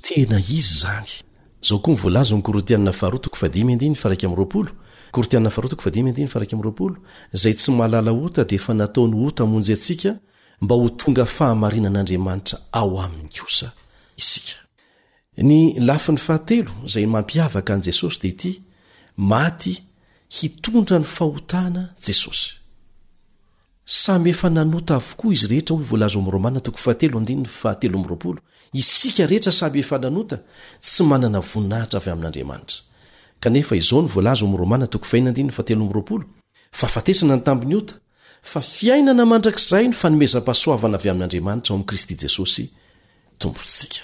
zay 7.33 7.53
tsy 7.53 7.71
mahalala 7.71 8.11
ota 8.25 8.43
di 8.43 8.55
efa 8.55 8.73
nataony 8.73 9.27
ota 9.27 9.43
amonjy 9.43 9.71
atsika 9.73 10.11
mba 10.61 10.75
ho 10.75 10.89
tonga 10.89 11.25
fahamarina 11.25 11.87
an'andriamanitra 11.89 12.57
ao 12.71 12.97
amin'ny 13.03 13.29
kosa 13.43 13.71
isikany 14.17 15.75
lafi 15.79 16.11
ny 16.11 16.17
fahatelo 16.17 16.71
zay 16.87 17.05
mampiavaka 17.05 17.73
an' 17.73 17.81
jesosy 17.81 18.19
dia 18.19 18.29
ity 18.29 18.64
ae 19.17 19.77
isika 28.73 29.25
rehetra 29.25 29.51
samy 29.51 29.79
efa 29.79 29.97
nanota 29.97 30.43
tsy 30.81 31.03
manana 31.03 31.39
voninahitra 31.53 31.97
avy 31.99 32.11
amin'andriamanitra 32.15 32.79
kanefa 33.43 33.75
izao 33.75 34.01
ny 34.01 34.07
volazo 34.13 34.45
r 34.51 36.25
fafatesana 36.75 37.35
ny 37.37 37.41
tamny 37.45 37.81
ta 37.87 37.95
fa 38.43 38.59
fiainana 38.61 39.23
mandrakzay 39.25 39.85
ny 39.87 39.93
fanomezam-pasoavana 40.01 40.95
avy 40.99 41.09
amin'andriamanitra 41.13 41.69
ao 41.73 41.77
am'i 41.77 41.85
kristy 41.89 42.15
jesosy 42.21 42.63
tombontsika 43.39 44.01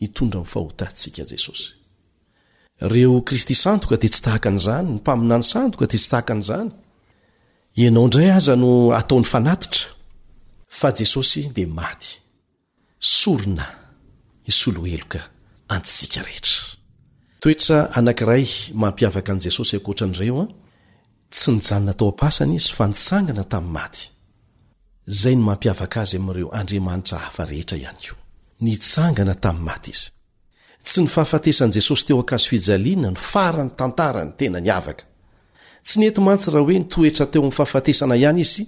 hitondranyahotasike 0.00 1.22
reo 2.80 3.20
kristy 3.24 3.54
santoka 3.56 3.96
dia 3.96 4.10
tsy 4.12 4.20
tahaka 4.22 4.50
an'izany 4.52 4.88
ny 4.90 4.96
mpaminany 5.00 5.42
santoka 5.44 5.86
dia 5.88 5.96
tsy 5.98 6.10
tahaka 6.12 6.32
an'izany 6.36 6.68
ianao 7.80 8.04
indray 8.06 8.30
aza 8.36 8.54
no 8.60 8.70
ataon'ny 9.00 9.24
fanatitra 9.32 9.82
fa 10.78 10.88
jesosy 10.98 11.42
dia 11.56 11.66
maty 11.80 12.10
sorina 13.20 13.66
isoloheloka 14.50 15.20
ansika 15.74 16.20
rehetra 16.28 16.58
toetra 17.42 17.78
anankiray 17.98 18.44
mampiavaka 18.82 19.30
an'i 19.32 19.44
jesosy 19.48 19.74
akoatra 19.80 20.06
n'ireo 20.10 20.42
an 20.42 20.50
tsy 21.34 21.48
nijanona 21.56 21.90
atao 21.94 22.08
am-pasany 22.12 22.52
izy 22.60 22.70
fa 22.76 22.84
nitsangana 22.90 23.44
tamin'ny 23.52 23.74
maty 23.76 24.02
zay 25.20 25.34
no 25.36 25.42
mampiavaka 25.48 25.96
azy 26.04 26.16
amin'ireo 26.20 26.48
andriamanitra 26.60 27.16
hafa 27.26 27.42
rehetra 27.50 27.76
ihay 27.82 27.96
ko 28.08 28.14
ntsangana 28.78 29.34
tami'nymatyizy 29.44 30.06
tsy 30.86 31.00
nyfahafatesan'i 31.02 31.72
jesosy 31.76 32.04
teo 32.06 32.20
akazo 32.20 32.46
fijaliana 32.50 33.10
no 33.10 33.16
farany 33.30 33.70
tantarany 33.78 34.32
tena 34.38 34.58
niavaka 34.66 35.04
tsy 35.86 35.96
nety 36.00 36.20
mantsy 36.20 36.50
raha 36.50 36.64
hoe 36.66 36.78
nitoetra 36.78 37.26
teo 37.32 37.42
amy 37.42 37.50
fahafatesana 37.50 38.14
ihany 38.16 38.40
izy 38.40 38.64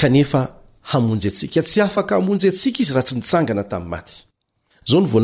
kanefa 0.00 0.40
hamonjy 0.90 1.28
atsika 1.28 1.62
tsy 1.62 1.80
afaka 1.86 2.14
hamonjy 2.18 2.48
atsika 2.48 2.78
izy 2.82 2.92
raha 2.94 3.06
tsy 3.06 3.14
nitsangana 3.16 3.62
tamy'y 3.64 3.88
maty 3.90 4.14
zao 4.88 5.00
vlo 5.04 5.18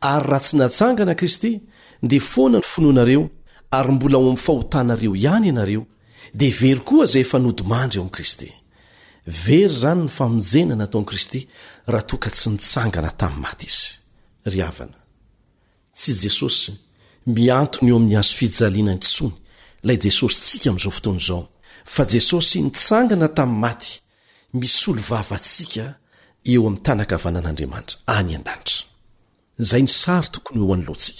ary 0.00 0.24
raha 0.28 0.38
tsy 0.40 0.56
natsangana 0.56 1.14
kristy 1.14 1.60
ndea 2.02 2.20
foana 2.20 2.58
ny 2.58 2.62
finoanareo 2.64 3.30
ary 3.70 3.92
mbola 3.92 4.18
o 4.18 4.30
am 4.30 4.36
fahotanareo 4.36 5.16
ihany 5.16 5.46
ianareo 5.46 5.86
dia 6.32 6.48
ivery 6.48 6.80
koa 6.84 7.06
zay 7.06 7.22
efa 7.22 7.38
nodimandra 7.38 7.98
eo 7.98 8.02
amn'i 8.04 8.14
kristy 8.16 8.50
very 9.44 9.68
zany 9.68 10.02
ny 10.04 10.08
famonjena 10.18 10.74
nataon'i 10.78 11.08
kristy 11.10 11.40
raha 11.92 12.04
toka 12.10 12.30
tsy 12.34 12.48
nitsangana 12.52 13.10
tamin'ny 13.20 13.42
maty 13.44 13.66
izy 13.72 13.94
ry 14.50 14.60
havana 14.66 14.98
tsy 15.96 16.12
jesosy 16.22 16.70
miantony 17.32 17.90
eo 17.90 17.96
amin'ny 17.98 18.16
azo 18.20 18.34
fijaliana 18.38 18.92
ny 18.94 18.98
tsony 19.02 19.34
lay 19.86 19.98
jesosy 20.04 20.36
tsika 20.46 20.68
amin'izao 20.70 20.92
fotoany 20.96 21.20
izao 21.22 21.42
fa 21.94 22.02
jesosy 22.14 22.56
nitsangana 22.62 23.28
tamin'ny 23.36 23.60
maty 23.60 23.90
misy 24.58 24.82
olo 24.90 25.02
vavantsika 25.10 25.86
eo 26.52 26.60
amin'ny 26.66 26.82
tanakavana 26.86 27.38
an'andriamanitra 27.40 27.98
any 28.18 28.36
a-dantrazayn 28.36 29.86
sartokony 30.00 30.62
hnlatsik 30.64 31.18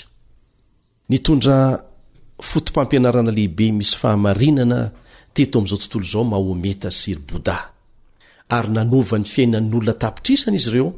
fotompampianarana 2.40 3.31
lehibe 3.31 3.73
misy 3.73 3.97
fahamarinana 3.97 4.90
teto 5.35 5.59
amin'izao 5.59 5.79
tontolo 5.79 6.05
izao 6.05 6.25
mahometa 6.25 6.90
siry 6.90 7.20
boda 7.31 7.57
ary 8.57 8.68
nanova 8.70 9.18
ny 9.18 9.27
fiainan'olona 9.33 9.94
tapitrisany 10.03 10.57
izy 10.57 10.68
ireo 10.70 10.88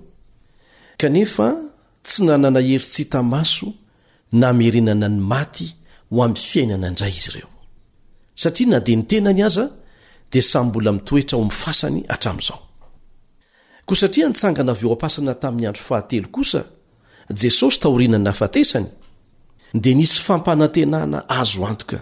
kanefa 1.01 1.46
tsy 2.05 2.20
nanana 2.29 2.61
heritsi 2.68 3.03
tamaso 3.12 3.66
namerenana 4.42 5.09
ny 5.09 5.20
maty 5.33 5.66
ho 6.12 6.22
amin'ny 6.25 6.44
fiainana 6.51 6.87
aindray 6.87 7.12
izy 7.18 7.31
ireo 7.33 7.49
satria 8.42 8.68
na 8.70 8.79
dia 8.87 8.96
ny 8.96 9.05
tenany 9.11 9.42
aza 9.49 9.64
dia 10.33 10.42
say 10.42 10.62
mbola 10.66 10.90
mitoetra 10.92 11.37
o 11.38 11.44
mfasany 11.51 12.01
hatramin'izao 12.12 12.59
koa 13.87 13.96
satria 14.03 14.29
nitsangana 14.29 14.72
av 14.72 14.83
eo 14.83 14.92
ampasana 14.96 15.33
tamin'ny 15.42 15.66
andro 15.68 15.83
fahatelo 15.88 16.29
kosa 16.37 16.61
jesosy 17.40 17.77
taorinany 17.83 18.25
nafatesany 18.25 18.88
dea 19.83 19.95
nisy 19.95 20.21
fampanantenana 20.27 21.19
azo 21.29 21.65
antoka 21.67 21.99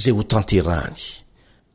zay 0.00 0.12
ho 0.12 0.22
tanterany 0.22 0.96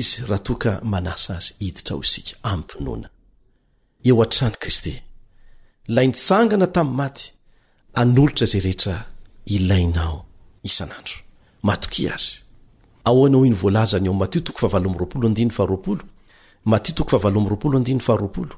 izksai 1.68 2.24
eo 4.06 4.22
an-trany 4.24 4.58
kristy 4.62 4.94
lay 5.88 6.08
nitsangana 6.08 6.68
tami' 6.68 6.96
maty 7.00 7.26
anolotra 8.02 8.46
zay 8.52 8.60
rehetra 8.62 8.96
ilainao 9.56 10.16
isanandro 10.70 11.16
matoki 11.68 12.04
azy 12.16 12.32
aoanao 13.10 13.46
iny 13.48 13.56
voalazany 13.62 14.08
ao 14.08 14.14
matom 16.64 18.50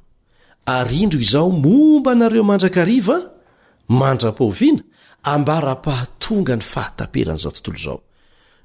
ar 0.77 0.87
indro 1.01 1.19
izao 1.27 1.49
momba 1.63 2.09
anareo 2.11 2.43
mandrakariva 2.51 3.15
mandra-paoviana 3.99 4.81
ambara-pahatonga 5.33 6.53
ny 6.59 6.63
fahataperan' 6.71 7.41
zao 7.43 7.51
tontolo 7.55 7.79
zao 7.85 7.97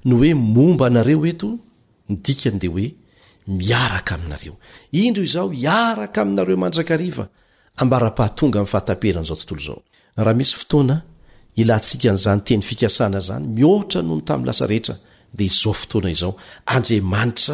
no 0.05 0.13
oe 0.21 0.33
momba 0.33 0.83
anareo 0.89 1.23
eto 1.31 1.47
nidikany 2.09 2.57
de 2.63 2.67
hoe 2.73 2.85
mikaainaeoindro 3.47 5.21
o 5.21 5.23
izao 5.27 5.53
iaraka 5.53 6.21
aminareo 6.21 6.57
mandrakria 6.63 7.25
ambara-pahatonga 7.81 8.57
ami'ny 8.59 8.71
fahataperan'zao 8.73 9.35
tontolozao 9.41 9.79
raha 10.25 10.33
misy 10.39 10.53
fotoana 10.61 10.95
ilantsikan'zany 11.61 12.41
teny 12.47 12.63
fikasana 12.69 13.19
zany 13.27 13.45
miohatra 13.57 13.99
noho 14.05 14.17
ny 14.19 14.23
tamin'ny 14.29 14.45
lasarehetra 14.49 14.95
de 15.37 15.43
izao 15.51 15.73
fotoana 15.81 16.09
izao 16.17 16.33
andriamanitra 16.75 17.53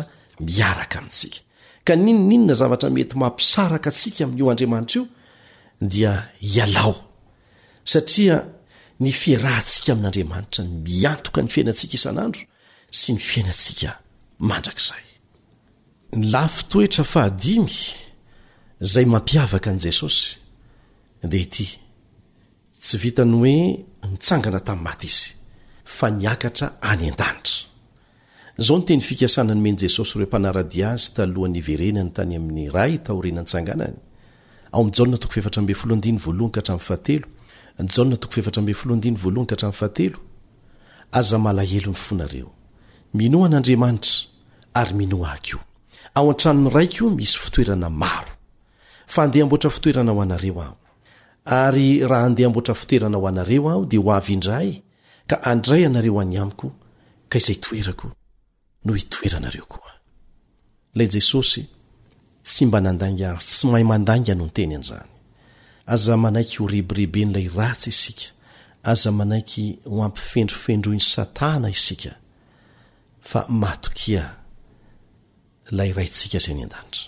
miaraka 0.50 0.96
amintsika 1.02 1.40
ka 1.86 1.94
ninoninona 2.06 2.54
zavatra 2.62 2.88
mety 2.98 3.14
mampisaraka 3.22 3.88
atsika 3.92 4.22
amin''ioandriamanitra 4.26 4.96
io 4.98 5.04
dia 5.94 6.14
ialao 6.54 6.96
satria 7.92 8.36
ny 9.04 9.10
frahntsika 9.22 9.90
amin'n'andriamanitra 9.94 10.62
miantoka 10.88 11.40
ny 11.44 11.50
fiainatsika 11.56 11.94
isanandro 12.00 12.42
sy 13.00 13.08
ny 13.16 13.20
fiainatsika 13.30 13.90
mandrakzay 14.50 15.06
lafi 16.18 16.64
toetra 16.70 17.04
fahadimy 17.04 17.96
zay 18.92 19.06
mampiavaka 19.14 19.68
an' 19.72 19.80
jesosy 19.84 20.26
dea 21.32 21.42
ity 21.46 21.68
tsy 22.82 22.98
vita 23.02 23.24
ny 23.26 23.34
hoe 23.40 23.58
nitsangana 24.12 24.60
tamin'ny 24.68 24.84
maty 24.88 25.08
izy 25.12 25.30
fa 25.96 26.08
niakatra 26.12 26.68
any 26.92 27.06
an-danitra 27.12 27.70
zao 28.66 28.78
ny 28.78 28.86
teny 28.88 29.02
fikasana 29.08 29.54
ny 29.56 29.62
meny 29.66 29.78
jesosy 29.86 30.14
reompanaradiazy 30.20 31.08
talohan'ny 31.16 31.58
iverenany 31.64 32.12
tanyamin'y 32.18 32.66
ray 32.76 32.94
taoenantsangaayaoh 33.00 34.90
aza 41.20 41.36
malahelony 41.46 41.96
fonareo 42.08 42.50
minoa 43.18 43.48
n'andriamanitra 43.52 44.14
ary 44.80 44.94
minoahakio 45.02 45.60
ao 46.16 46.30
an-tranony 46.32 46.70
raiky 46.70 47.04
misy 47.04 47.38
fitoerana 47.38 47.90
maro 47.90 48.32
fa 49.08 49.22
andeha 49.24 49.46
mboatra 49.46 49.70
fitoerana 49.70 50.12
ho 50.12 50.22
anareo 50.22 50.62
aho 50.64 50.76
ary 51.46 52.00
raha 52.08 52.26
andeha 52.26 52.50
mboatra 52.50 52.76
fitoerana 52.76 53.18
ho 53.18 53.28
anareo 53.28 53.70
aho 53.70 53.86
di 53.86 53.98
ho 53.98 54.14
avy 54.14 54.34
indray 54.34 54.82
ka 55.28 55.44
andray 55.44 55.86
anareo 55.86 56.22
any 56.22 56.38
amiko 56.38 56.72
ka 57.30 57.38
izay 57.40 57.56
toerako 57.56 58.12
no 58.86 58.96
itoeranareo 58.98 59.66
koa 59.68 59.92
la 60.96 61.06
jesosy 61.06 61.66
tsy 62.44 62.66
mba 62.66 62.82
nandangaar 62.82 63.40
tsy 63.40 63.68
mahay 63.68 63.84
mandanga 63.84 64.36
no 64.36 64.44
nyteny 64.46 64.76
an'izany 64.76 65.10
aza 65.94 66.14
manaiky 66.24 66.56
ho 66.60 66.68
rebirebe 66.68 67.22
n'lay 67.26 67.48
ratsy 67.58 67.90
isika 67.96 68.28
aza 68.84 69.10
manaiky 69.20 69.66
ho 69.90 70.04
ampifendrofendro 70.04 70.90
iny 70.94 71.02
satana 71.14 71.68
isikafaaia 71.70 74.41
lay 75.72 75.92
raintsika 75.96 76.38
zay 76.40 76.54
ny 76.56 76.64
an-danitra 76.68 77.04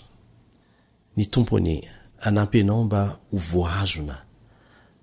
ny 1.16 1.24
tompony 1.26 1.88
anampyanao 2.20 2.84
mba 2.84 3.18
hovoazona 3.30 4.16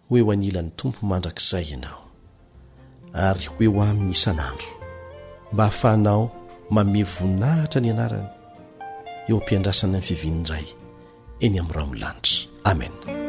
hoeo 0.09 0.31
anilan'ny 0.31 0.71
tompo 0.75 0.99
mandrakizay 1.07 1.65
ianao 1.71 2.03
ary 3.13 3.45
hoeo 3.45 3.81
amin'ny 3.83 4.11
isan'andro 4.11 4.67
mba 5.53 5.63
hahafahnao 5.63 6.23
mame 6.73 7.01
voninahitra 7.13 7.79
ny 7.83 7.89
anarana 7.95 8.31
eo 9.27 9.35
ampiandrasana 9.39 9.97
amin'ny 9.97 10.07
fivindray 10.09 10.65
eny 11.45 11.57
amin'ny 11.59 11.75
ramolanitra 11.75 12.39
amena 12.69 13.20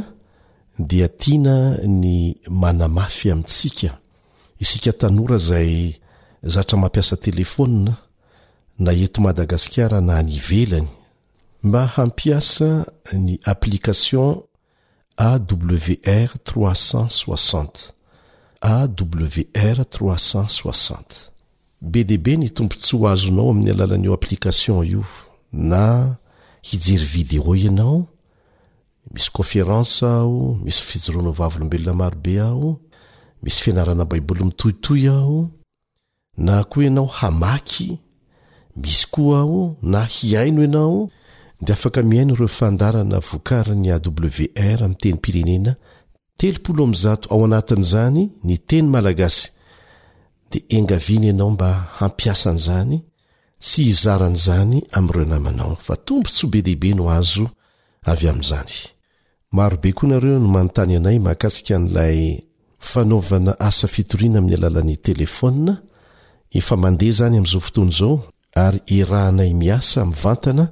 dia 0.89 1.07
tiana 1.21 1.55
ny 2.01 2.17
manamafy 2.61 3.27
amintsika 3.33 3.91
isika 4.63 4.91
tanora 5.01 5.37
zay 5.47 5.73
zatra 6.53 6.75
mampiasa 6.81 7.15
telefonna 7.27 7.93
na 8.83 8.91
eto 9.05 9.19
madagasikara 9.21 9.97
na 10.07 10.15
nivelany 10.29 10.89
mba 11.63 11.81
hampiasa 11.95 12.67
ny 13.25 13.33
applikasion 13.53 14.31
awr-360 15.29 17.63
awr360 18.73 20.95
b 21.91 22.03
d 22.09 22.11
be 22.23 22.31
ny 22.39 22.47
tompon 22.55 22.79
tsy 22.81 22.93
ho 22.97 23.03
azonao 23.13 23.49
amin'ny 23.51 23.69
alalan'eo 23.73 24.13
applikasion 24.13 24.79
io 24.93 25.03
na 25.51 25.83
hijery 26.61 27.05
video 27.05 27.55
ianao 27.55 28.07
misy 29.13 29.29
konferansa 29.33 30.07
aho 30.17 30.59
misy 30.63 30.81
fijorona 30.81 31.29
vavylombelona 31.29 31.93
marobe 31.93 32.39
aho 32.39 32.79
misy 33.43 33.61
fianarana 33.63 34.05
baiboly 34.05 34.43
mitohitoy 34.43 35.07
aho 35.09 35.49
na 36.37 36.63
koa 36.63 36.83
ianao 36.83 37.05
hamaky 37.05 37.99
misy 38.75 39.05
koa 39.11 39.39
aho 39.39 39.77
na 39.81 40.05
hiaino 40.05 40.61
ianao 40.63 41.09
dea 41.61 41.73
afaka 41.73 42.03
mihaino 42.03 42.33
ireo 42.33 42.47
fandarana 42.47 43.19
vokariny 43.19 43.91
awr 43.91 44.83
ami' 44.83 44.95
teny 45.01 45.17
pirenena 45.17 45.75
telzato 46.37 47.27
ao 47.33 47.45
anatin' 47.45 47.83
zany 47.83 48.29
ny 48.43 48.57
teny 48.57 48.87
malagasy 48.89 49.51
de 50.51 50.59
engaviana 50.69 51.25
ianao 51.25 51.49
mba 51.51 51.69
hampiasan'zany 51.99 53.01
tsy 53.59 53.89
izaran'zany 53.89 54.81
amireo 54.93 55.25
namanao 55.25 55.75
fa 55.81 55.95
tompo 55.97 56.29
tsy 56.29 56.45
o 56.45 56.49
be 56.53 56.61
deibe 56.61 56.91
no 56.97 57.09
azo 57.09 57.45
avy 58.11 58.29
amin'izany 58.29 58.71
marobe 59.57 59.91
koa 59.97 60.07
nareo 60.13 60.37
no 60.39 60.47
manontany 60.55 60.93
anay 60.99 61.17
mahakasika 61.25 61.75
n'lay 61.81 62.19
fanaovana 62.89 63.51
asa 63.67 63.87
fitoriana 63.89 64.37
ami'ny 64.39 64.55
alalan'ny 64.57 64.95
telefona 65.07 65.73
efa 66.59 66.75
mandeha 66.83 67.13
zany 67.19 67.35
am'zaofotoanzao 67.41 68.13
ary 68.65 68.79
irahnay 68.99 69.51
miasa 69.61 69.99
mvantana 70.11 70.65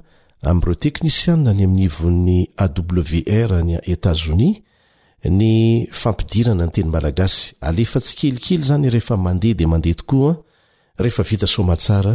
amireoteknisiana 0.50 1.50
ny 1.58 1.62
amin'nvon'ny 1.66 2.40
awr 2.64 3.50
ny 3.66 3.74
etazonis 3.94 4.54
ny 5.38 5.50
fampidirana 6.00 6.62
ntenymalagasy 6.70 7.40
alefa 7.68 7.98
tsy 8.04 8.14
kelikely 8.18 8.62
zany 8.70 8.86
rehefa 8.94 9.16
mandeha 9.26 9.58
d 9.58 9.62
mandehatooaa 9.66 10.34
rehefavitasomatsara 11.02 12.14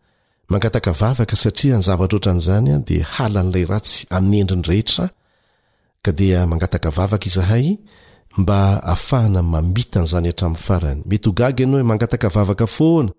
mangataka 0.51 0.91
vavaka 1.01 1.35
satria 1.35 1.75
nyzavatra 1.77 2.17
oara 2.17 2.31
n'izanya 2.35 2.77
di 2.87 2.95
halan'ilay 3.13 3.65
ratsy 3.73 3.97
amin'ny 4.17 4.39
endrinyrehetra 4.41 5.05
ka 6.03 6.11
dia 6.19 6.39
mangataka 6.51 6.89
vavaka 6.97 7.25
izahay 7.31 7.67
mba 8.41 8.59
afahana 8.93 9.41
mamita 9.53 9.99
n'zany 10.03 10.27
hatra'ny 10.31 10.57
farany 10.65 10.99
mety 11.09 11.27
ogag 11.31 11.57
anao 11.63 11.79
h 11.79 11.83
mangataka 11.91 12.27
vavaka 12.37 12.65
foana 12.75 13.11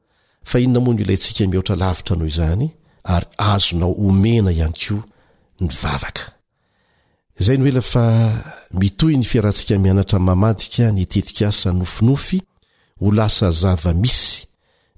fa 0.51 0.57
innamoa 0.65 0.95
ny 0.97 1.03
lantsika 1.09 1.43
miotra 1.53 1.75
lavitra 1.83 2.13
anao 2.17 2.29
izany 2.33 2.69
ary 3.15 3.29
azonao 3.53 3.93
omena 4.09 4.51
ihany 4.57 4.77
ko 4.85 4.95
ny 5.63 5.69
vavakaay 5.83 7.61
mitoy 8.81 9.15
ny 9.21 9.25
fiarahantsika 9.31 9.75
mianara 9.85 10.19
mamaia 10.29 10.87
nytetikasa 10.97 11.69
nofinofy 11.79 12.39
ho 13.01 13.07
lasa 13.19 13.47
zava 13.61 13.93
misy 14.03 14.52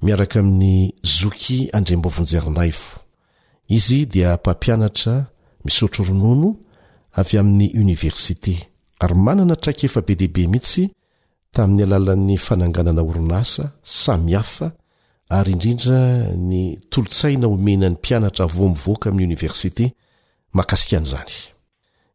miaraka 0.07 0.39
amin'ny 0.41 0.79
zoky 1.19 1.59
andrem-ba 1.79 2.11
vonjerinaifo 2.17 2.89
izy 3.77 4.01
dia 4.13 4.31
mpampianatra 4.37 5.15
misotro 5.65 6.05
ronono 6.09 6.51
avy 7.21 7.35
amin'ni 7.41 7.67
oniversite 7.81 8.55
ary 9.03 9.15
manana 9.27 9.55
traika 9.63 9.85
efa 9.89 10.01
be 10.07 10.15
deaibe 10.21 10.43
mihitsy 10.53 10.85
tamin'ny 11.55 11.83
alalan'ny 11.87 12.37
fananganana 12.47 13.03
oronaasa 13.11 13.65
samy 14.03 14.33
hafa 14.39 14.67
ary 15.37 15.53
indrindra 15.55 15.99
ny 16.49 16.59
tolotsaina 16.91 17.47
omenany 17.55 17.95
mpianatra 17.99 18.45
vomivoaka 18.57 19.07
amin'ny 19.11 19.27
oniversite 19.31 19.85
makasikaan'izany 20.59 21.33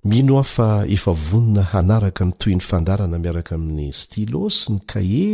mino 0.09 0.33
aho 0.39 0.47
fa 0.55 0.67
efa 0.95 1.11
vonona 1.27 1.63
hanaraka 1.73 2.21
mitoy 2.29 2.53
ny 2.57 2.61
fandarana 2.69 3.15
miaraka 3.23 3.51
amin'ny 3.57 3.87
stilo 4.01 4.41
sy 4.57 4.65
ny 4.77 4.79
kahe 4.91 5.27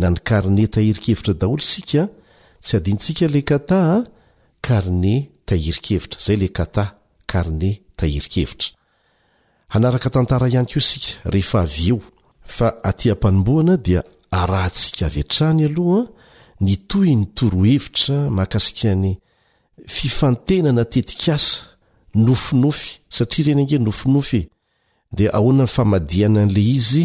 na 0.00 0.08
ny 0.10 0.20
karne 0.28 0.64
tahirikhevitra 0.74 1.32
daholo 1.40 1.62
isika 1.64 2.02
tsy 2.64 2.74
adinyntsika 2.78 3.26
le 3.34 3.40
kataa 3.50 3.96
karne 4.66 5.14
tahirikevitra 5.48 6.18
zay 6.24 6.36
le 6.42 6.48
kata 6.58 6.84
karne 7.32 7.70
tahirikhevitra 7.98 8.68
hanaraka 9.72 10.08
tantara 10.14 10.46
ihany 10.52 10.68
ko 10.72 10.78
isika 10.84 11.10
rehefa 11.32 11.58
avy 11.66 11.86
eo 11.92 11.98
fa 12.56 12.68
atỳ 12.88 13.06
ampanomboana 13.14 13.74
dia 13.86 14.00
arahantsika 14.40 15.04
av 15.08 15.14
etrany 15.22 15.60
aloha 15.68 16.02
ny 16.66 16.74
tohy 16.90 17.12
ny 17.20 17.24
toro 17.36 17.60
hevitra 17.70 18.16
mahakasika 18.36 18.90
ny 19.02 19.10
fifantenana 19.96 20.82
tetika 20.94 21.32
asa 21.36 21.52
nofinofy 22.24 22.88
satria 23.16 23.44
reny 23.48 23.62
ange 23.64 23.76
nofinofy 23.86 24.40
dia 25.16 25.28
ahoana 25.38 25.64
ny 25.68 25.72
famadiana 25.76 26.38
an'la 26.44 26.62
izy 26.78 27.04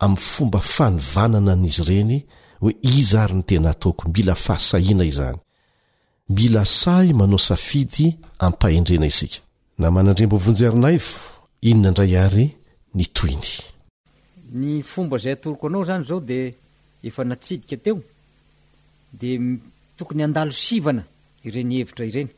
amin'ny 0.00 0.18
fomba 0.32 0.60
fanivanana 0.60 1.54
n'izy 1.60 1.82
ireny 1.84 2.12
hoe 2.60 2.72
izy 2.96 3.16
ary 3.22 3.34
ny 3.38 3.44
tena 3.50 3.72
hataoko 3.72 4.08
mila 4.14 4.34
fahasahina 4.34 5.04
izany 5.06 5.38
mila 6.36 6.62
sahy 6.64 7.12
manao 7.18 7.38
safidy 7.48 8.06
ampahendrena 8.46 9.06
isika 9.12 9.38
namanandrimbo 9.78 10.36
vonjerinaivo 10.44 11.14
inona 11.70 11.90
ndray 11.90 12.12
ary 12.26 12.46
ny 12.94 13.04
toiny 13.16 13.50
ny 14.60 14.80
fomba 14.92 15.16
zay 15.22 15.32
atoloko 15.36 15.66
anao 15.68 15.84
zany 15.88 16.04
zao 16.08 16.20
de 16.20 16.40
efa 17.04 17.24
natsidika 17.24 17.76
teo 17.76 17.96
de 19.20 19.28
tokony 19.96 20.22
andalo 20.24 20.52
sivana 20.64 21.02
ireny 21.44 21.74
hevitra 21.78 22.04
ireny 22.06 22.30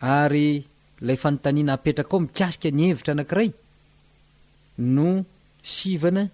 ary 0.00 0.64
lay 1.06 1.16
fanontaniana 1.16 1.72
apetraka 1.78 2.12
ao 2.16 2.20
mikasika 2.26 2.70
ny 2.70 2.82
hevitra 2.88 3.12
anakiray 3.12 3.50
no 4.78 5.08
sivana 5.62 6.26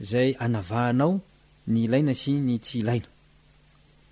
zay 0.00 0.34
anavahanao 0.38 1.20
ny 1.66 1.88
laina 1.88 2.14
sy 2.14 2.32
ny 2.40 2.58
tsy 2.58 2.78
ilaina 2.80 3.06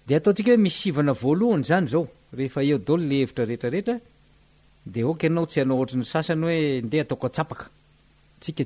de 0.06 0.14
ataontsikahoe 0.14 0.56
mis 0.62 0.74
sivana 0.80 1.12
voalohany 1.12 1.64
zany 1.68 1.86
zao 1.90 2.04
rehefa 2.36 2.60
eodlo 2.62 2.96
le 3.08 3.16
evitra 3.22 3.44
reetrarehetrade 3.44 5.00
okanao 5.10 5.46
tsy 5.50 5.60
anao 5.60 5.78
oatra 5.80 5.96
ny 6.00 6.04
sasany 6.12 6.42
hoe 6.44 6.60
nde 6.86 6.96
ataokkska 7.02 7.68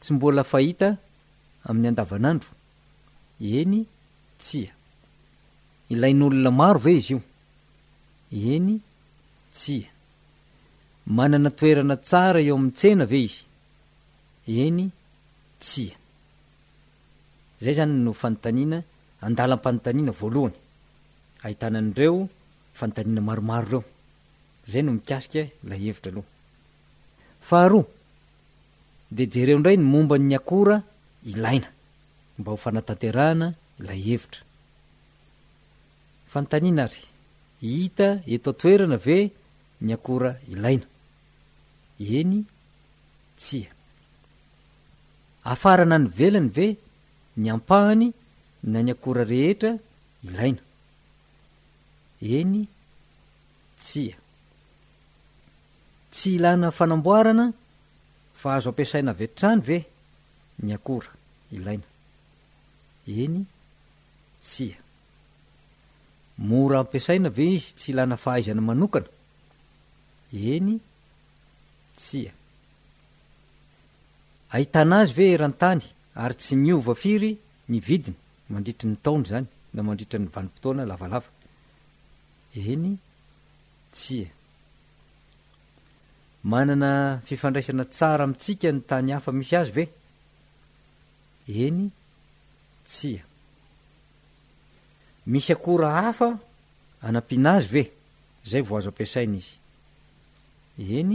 tsy 0.00 0.10
mbola 0.16 0.42
fahita 0.52 0.88
amin'ny 1.68 1.88
an-davanandro 1.92 2.50
eny 3.60 3.78
tsia 4.42 4.72
ilain'olona 5.92 6.50
maro 6.60 6.80
ve 6.84 6.92
izy 7.00 7.12
io 7.14 7.20
eny 8.56 8.70
tsia 9.56 9.90
manana 11.16 11.50
toerana 11.58 11.96
tsara 12.08 12.38
eo 12.46 12.54
amin'ny 12.56 12.72
tsena 12.80 13.04
ve 13.12 13.18
izy 13.28 13.44
eny 14.66 14.82
tsia 15.64 15.96
zay 17.62 17.74
zany 17.78 17.94
no 18.04 18.10
fanontanina 18.22 18.78
andalam-panontaniana 19.26 20.12
voalohany 20.20 20.56
ahitanan'ireo 21.44 22.16
fanontanina 22.78 23.20
maromaro 23.28 23.66
reo 23.70 23.82
zay 24.72 24.82
no 24.84 24.90
mikasika 24.96 25.42
la 25.68 25.74
hevitra 25.82 26.10
aloha 26.12 26.31
faharoa 27.48 27.84
de 29.16 29.24
jereo 29.34 29.56
indray 29.56 29.76
ny 29.80 29.84
mombany 29.92 30.34
akora 30.40 30.76
ilaina 31.32 31.68
mba 32.38 32.48
ho 32.52 32.56
fanatanterahana 32.64 33.46
ilay 33.80 34.00
hevitra 34.08 34.42
fantanina 36.32 36.82
ry 36.92 37.02
hita 37.80 38.08
eto 38.34 38.50
toerana 38.60 38.96
ve 39.06 39.16
ny 39.84 39.90
akora 39.96 40.30
ilaina 40.52 40.86
eny 42.18 42.34
tsia 43.40 43.70
afarana 45.52 45.96
ny 46.02 46.08
velany 46.18 46.50
ve 46.56 46.66
ny 47.40 47.46
ampahany 47.54 48.08
na 48.70 48.78
ny 48.84 48.90
akora 48.94 49.22
rehetra 49.32 49.70
ilaina 50.26 50.62
eny 52.38 52.60
tsia 53.82 54.16
tsy 56.12 56.30
ilana 56.36 56.70
fanamboarana 56.78 57.44
fahazo 58.42 58.68
ampiasaina 58.70 59.12
veitrany 59.20 59.60
ve 59.68 59.78
ny 60.64 60.72
akora 60.76 61.10
ilaina 61.56 61.88
eny 63.24 63.36
tsia 64.46 64.78
mora 66.48 66.76
ampiasaina 66.84 67.28
ve 67.36 67.44
izy 67.56 67.70
tsy 67.78 67.88
ilana 67.92 68.16
fahaizana 68.24 68.60
manokana 68.70 69.06
eny 70.54 70.70
tsia 72.00 72.32
ahitana 74.54 74.94
azy 75.02 75.14
ve 75.18 75.26
eran-tany 75.34 75.82
ary 76.24 76.34
tsy 76.40 76.54
miova 76.56 76.94
firy 77.02 77.30
ny 77.70 77.78
vidiny 77.88 78.16
mandritry 78.52 78.88
ny 78.90 78.98
taony 79.04 79.24
zany 79.32 79.46
na 79.74 79.80
mandritra 79.86 80.18
ny 80.20 80.28
vanimpotoana 80.34 80.84
lavalava 80.90 81.28
eny 82.72 82.92
tsia 83.96 84.28
manana 86.42 87.20
fifandraisana 87.26 87.84
tsara 87.84 88.24
amintsika 88.24 88.72
ny 88.72 88.80
tany 88.88 89.10
hafa 89.14 89.30
misy 89.32 89.54
azy 89.56 89.72
ve 89.72 89.84
eny 91.48 91.90
tsia 92.84 93.22
misy 95.26 95.50
akora 95.54 95.90
hafa 96.02 96.38
anam-piana 97.02 97.50
azy 97.58 97.68
ve 97.72 97.82
zay 98.50 98.60
vo 98.66 98.74
azo 98.76 98.88
ampiasaina 98.90 99.36
izy 99.36 99.54
eny 101.00 101.14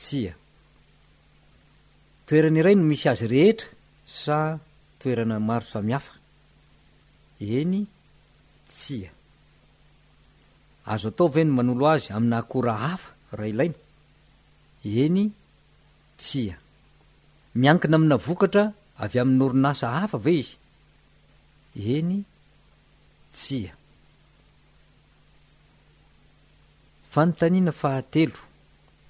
tsia 0.00 0.32
toerana 2.26 2.58
iray 2.60 2.76
no 2.76 2.82
misy 2.88 3.06
azy 3.12 3.26
rehetra 3.26 3.68
sa 4.20 4.36
toerana 5.00 5.36
maro 5.40 5.66
samihafa 5.72 6.12
eny 7.58 7.84
tsia 8.74 9.10
azo 10.92 11.08
atao 11.08 11.28
va 11.34 11.42
no 11.44 11.52
manolo 11.58 11.84
azy 11.94 12.08
amina 12.16 12.36
akora 12.38 12.72
hafa 12.84 13.10
ray 13.38 13.50
ilaina 13.52 13.76
eny 14.84 15.24
tsia 16.16 16.56
miankina 17.54 17.96
amina 17.96 18.16
vokatra 18.26 18.64
avy 19.02 19.18
amin'nyorinasa 19.20 19.86
hafa 20.00 20.18
ve 20.24 20.32
izy 20.40 20.56
eny 21.96 22.12
tsia 23.36 23.72
fanontaniana 27.12 27.72
fahatelo 27.80 28.38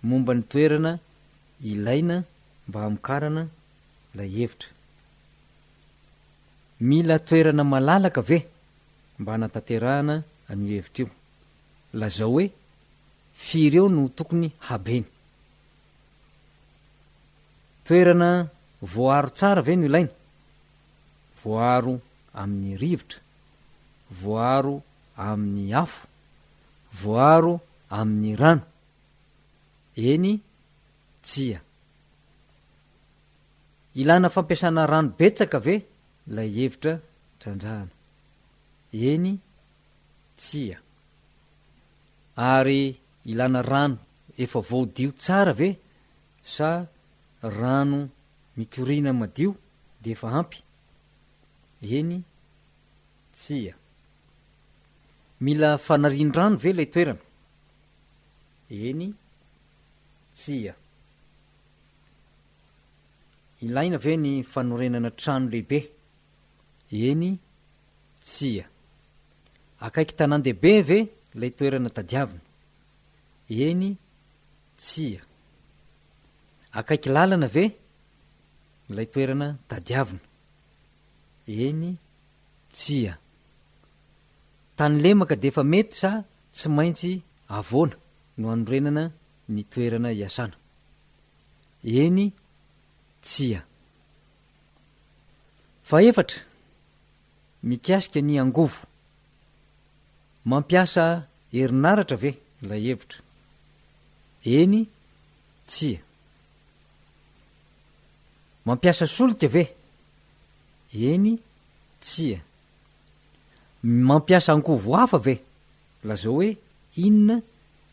momba 0.08 0.32
ny 0.34 0.42
toerana 0.50 0.92
ilaina 1.70 2.16
mba 2.68 2.78
amikarana 2.86 3.42
lahevitra 4.14 4.68
mila 6.80 7.18
toerana 7.18 7.62
malalaka 7.64 8.20
ve 8.28 8.38
mba 9.18 9.30
hanatanterahana 9.32 10.14
anyo 10.50 10.70
hevitra 10.74 11.02
io 11.04 11.10
lazao 12.00 12.30
hoe 12.32 12.46
firy 13.34 13.76
eo 13.78 13.88
no 13.88 14.08
tokony 14.16 14.48
habeny 14.68 15.04
toerana 17.90 18.48
voaaro 18.80 19.28
tsara 19.36 19.60
ve 19.66 19.74
no 19.76 19.84
ilaina 19.88 20.10
voaaro 21.42 21.94
amin'ny 22.40 22.76
rivotra 22.82 23.18
voharo 24.22 24.74
amin'ny 25.28 25.72
afo 25.82 26.02
voaaro 27.02 27.52
amin'ny 27.98 28.34
rano 28.42 28.64
eny 30.10 30.32
tsia 31.26 31.58
ilana 34.00 34.28
fampiasana 34.34 34.82
rano 34.92 35.10
betsaka 35.18 35.58
ve 35.66 35.76
lay 36.34 36.48
hevitra 36.58 36.94
tranjahana 37.40 37.94
eny 39.10 39.30
tsia 40.40 40.78
ary 42.56 42.80
ilana 43.30 43.60
rano 43.72 43.96
efa 44.44 44.58
voodio 44.68 45.10
tsara 45.22 45.52
ve 45.60 45.68
sa 46.54 46.70
rano 47.48 48.08
mikorina 48.56 49.12
madio 49.12 49.54
de 50.02 50.10
efa 50.12 50.28
ampy 50.28 50.62
eny 51.82 52.22
tsia 53.32 53.74
mila 55.44 55.68
fanarin-drano 55.86 56.56
ve 56.62 56.70
lay 56.76 56.86
toerana 56.92 57.18
eny 58.70 59.08
tsia 60.36 60.74
ilaina 63.64 63.96
ve 64.04 64.16
ny 64.16 64.32
fanorenana 64.52 65.10
trano 65.20 65.46
lehibe 65.52 65.78
eny 67.08 67.30
tsia 68.26 68.64
akaiky 69.86 70.14
tanandehibe 70.18 70.72
ve 70.88 70.98
lay 71.40 71.50
toerana 71.56 71.88
tadiavina 71.96 72.40
eny 73.68 73.88
tsia 74.82 75.20
akaiky 76.72 77.08
làlana 77.10 77.46
ve 77.54 77.64
lay 78.96 79.06
toerana 79.12 79.48
tadiavina 79.68 80.20
eny 81.66 81.86
tsia 82.76 83.12
tany 84.76 84.96
lemaka 85.02 85.34
deefa 85.42 85.62
mety 85.72 85.94
sa 86.02 86.10
tsy 86.56 86.68
maintsy 86.76 87.12
avoana 87.58 87.94
no 88.38 88.44
hanorenana 88.52 89.02
ny 89.54 89.60
toerana 89.72 90.08
iasana 90.20 90.56
eny 92.02 92.26
tsia 93.26 93.60
fa 95.88 95.96
efatra 96.08 96.40
mikasika 97.68 98.20
ny 98.22 98.34
angovo 98.42 98.80
mampiasa 100.50 101.04
erinaratra 101.60 102.16
ve 102.22 102.30
lay 102.68 102.82
hevitra 102.88 103.18
eny 104.60 104.80
tsia 105.70 106.00
mampiasa 108.64 109.06
solika 109.06 109.46
ave 109.46 109.62
eny 110.94 111.38
tsia 112.00 112.38
mampiasa 113.82 114.52
angovo 114.52 114.96
hafa 115.00 115.16
ave 115.16 115.34
lazao 116.04 116.34
hoe 116.34 116.50
inona 117.04 117.36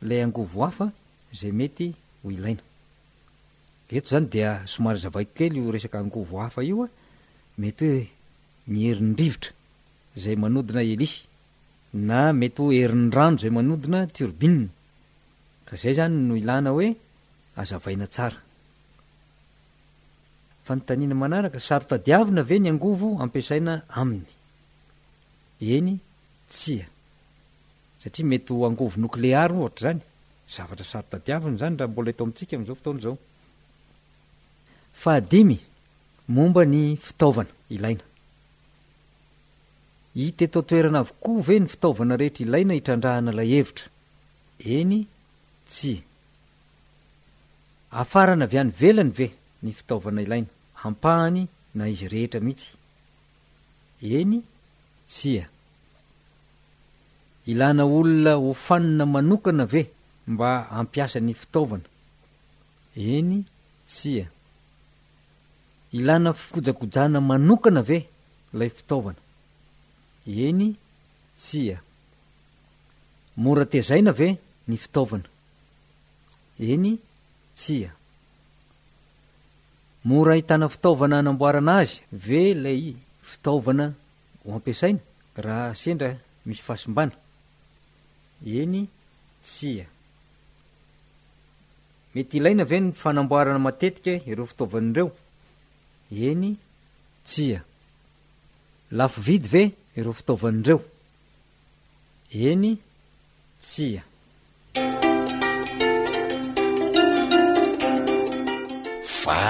lay 0.01 0.21
angovo 0.23 0.65
hafa 0.65 0.91
zay 1.39 1.51
mety 1.51 1.87
ho 2.23 2.31
ilaina 2.31 2.61
eto 3.95 4.09
zany 4.13 4.27
dea 4.33 4.67
somary 4.73 4.99
zavaikokely 4.99 5.57
io 5.61 5.71
resaka 5.71 5.99
angovo 5.99 6.41
hafa 6.43 6.61
io 6.69 6.83
a 6.83 6.89
mety 7.61 7.85
hoe 7.93 8.07
ny 8.71 8.79
herinrivotra 8.85 9.51
zay 10.21 10.35
manodina 10.43 10.81
elis 10.93 11.13
na 11.93 12.19
mety 12.39 12.59
ho 12.61 12.67
herin'n- 12.75 13.11
rano 13.17 13.37
zay 13.41 13.49
manodina 13.55 14.03
turbina 14.17 14.67
ka 15.67 15.73
zay 15.81 15.93
zany 15.97 16.13
no 16.27 16.35
ilana 16.35 16.69
hoe 16.75 16.89
azavaina 17.61 18.07
tsara 18.07 18.39
fanytanina 20.67 21.15
manaraka 21.23 21.59
sarotadiavina 21.67 22.41
ve 22.49 22.57
ny 22.61 22.69
angovo 22.73 23.09
ampiasaina 23.25 23.73
aminy 23.99 24.25
eny 25.77 25.91
tsia 26.53 26.85
satria 28.01 28.25
metyhangovo 28.33 28.97
nokleary 29.05 29.53
ohatra 29.61 29.81
zany 29.89 30.01
zavatra 30.55 30.85
sarotadiaviny 30.91 31.55
zany 31.61 31.75
raha 31.79 31.89
mbola 31.91 32.09
eto 32.13 32.23
amintsika 32.23 32.53
amn'izao 32.57 32.75
fotaona 32.79 32.99
izao 33.03 33.15
fadimy 35.03 35.57
momba 36.39 36.61
ny 36.73 36.81
fitaovana 37.07 37.51
ilaina 37.77 38.03
itetotoerana 40.25 40.99
avokoa 41.05 41.41
ve 41.47 41.55
ny 41.61 41.67
fitaovana 41.75 42.13
rehetra 42.23 42.41
ilaina 42.47 42.71
hitrandrahana 42.79 43.31
la 43.39 43.43
hevitra 43.53 43.87
eny 44.77 44.97
tsia 45.71 46.03
afarana 48.03 48.43
avy 48.47 48.57
any 48.63 48.71
velany 48.81 49.11
ve 49.19 49.27
ny 49.63 49.71
fitaovana 49.79 50.21
ilaina 50.27 50.49
ampahany 50.83 51.47
na 51.75 51.83
izy 51.89 52.07
rehetra 52.11 52.39
mihitsy 52.45 52.75
eny 54.17 54.37
tsia 55.11 55.45
ilàna 57.51 57.83
olona 57.97 58.33
hofanina 58.43 59.03
manokana 59.13 59.65
ve 59.73 59.81
mba 60.31 60.49
ampiasany 60.77 61.31
fitaovana 61.39 61.87
eny 63.15 63.43
tsia 63.91 64.25
ilana 65.97 66.31
fikojakojana 66.39 67.19
manokana 67.29 67.81
ve 67.89 67.99
ilay 68.53 68.69
fitaovana 68.77 69.19
eny 70.47 70.75
tsia 71.41 71.77
mora 73.43 73.65
tezaina 73.71 74.11
ve 74.19 74.27
ny 74.69 74.77
fitaovana 74.83 75.29
eny 76.71 76.89
tsia 77.59 77.89
mora 80.11 80.33
hitana 80.39 80.67
fitaovana 80.73 81.17
anamboarana 81.21 81.73
azy 81.83 81.97
ve 82.25 82.39
ilay 82.53 82.81
fitaovana 83.29 83.85
ho 84.43 84.49
ampiasaina 84.57 84.99
raha 85.45 85.65
asendra 85.73 86.09
misy 86.47 86.61
fahasimbana 86.67 87.11
eny 88.59 88.75
tsia 89.45 89.85
mety 92.13 92.33
ilaina 92.39 92.63
ve 92.71 92.77
ny 92.83 92.89
fanamboarana 93.01 93.59
matetika 93.67 94.13
ireo 94.31 94.45
fitaovan'ireo 94.51 95.07
eny 96.29 96.45
tsia 97.27 97.59
lafo 98.97 99.19
vidy 99.27 99.47
ve 99.55 99.63
ireo 99.99 100.13
fitaovan'ireo 100.19 100.79
eny 102.51 102.69
tsia 103.65 104.01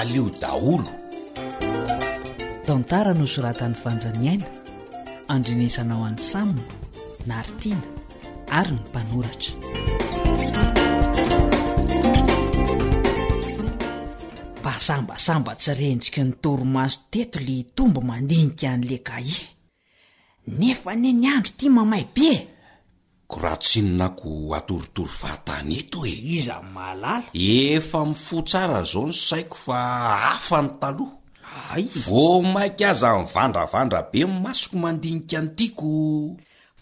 leo 0.04 0.30
daholo 0.42 0.90
tantara 2.66 3.14
no 3.14 3.26
soratany 3.34 3.74
fanjaniaina 3.84 4.46
andrinisanao 5.34 6.02
an'ny 6.10 6.20
samna 6.32 6.64
naritina 7.32 7.82
ary 8.60 8.72
ny 8.76 8.80
mpanoratra 8.90 9.54
mba 14.64 14.74
sambasambatsyrendrika 14.88 16.22
nytoromazo 16.28 17.00
teto 17.12 17.40
le 17.48 17.56
htomba 17.62 18.02
mandenika 18.10 18.66
an'le 18.76 18.98
gahi 19.08 19.36
nefa 20.60 20.92
ne 21.02 21.10
ny 21.20 21.26
andro 21.36 21.52
ty 21.58 21.66
mamay 21.78 22.06
be 22.16 22.32
ko 23.28 23.36
ra 23.44 23.54
tsinona 23.60 24.08
ko 24.16 24.32
atoritory 24.58 25.12
vahatany 25.22 25.74
eto 25.84 26.00
e 26.12 26.16
iza 26.40 26.56
ny 26.64 26.72
maalala 26.76 27.28
efa 27.36 28.00
mifo 28.12 28.38
tsara 28.50 28.82
zao 28.92 29.06
ny 29.12 29.16
saiko 29.28 29.58
fa 29.68 29.80
hafa 30.26 30.58
ny 30.64 30.70
taloha 30.82 31.60
ay 31.76 31.84
vo 32.08 32.24
mainka 32.54 32.86
aza 32.96 33.10
ny 33.20 33.24
vandravandra 33.34 34.00
be 34.12 34.20
ny 34.28 34.32
masoko 34.44 34.76
mandinika 34.84 35.36
anyitiako 35.44 35.90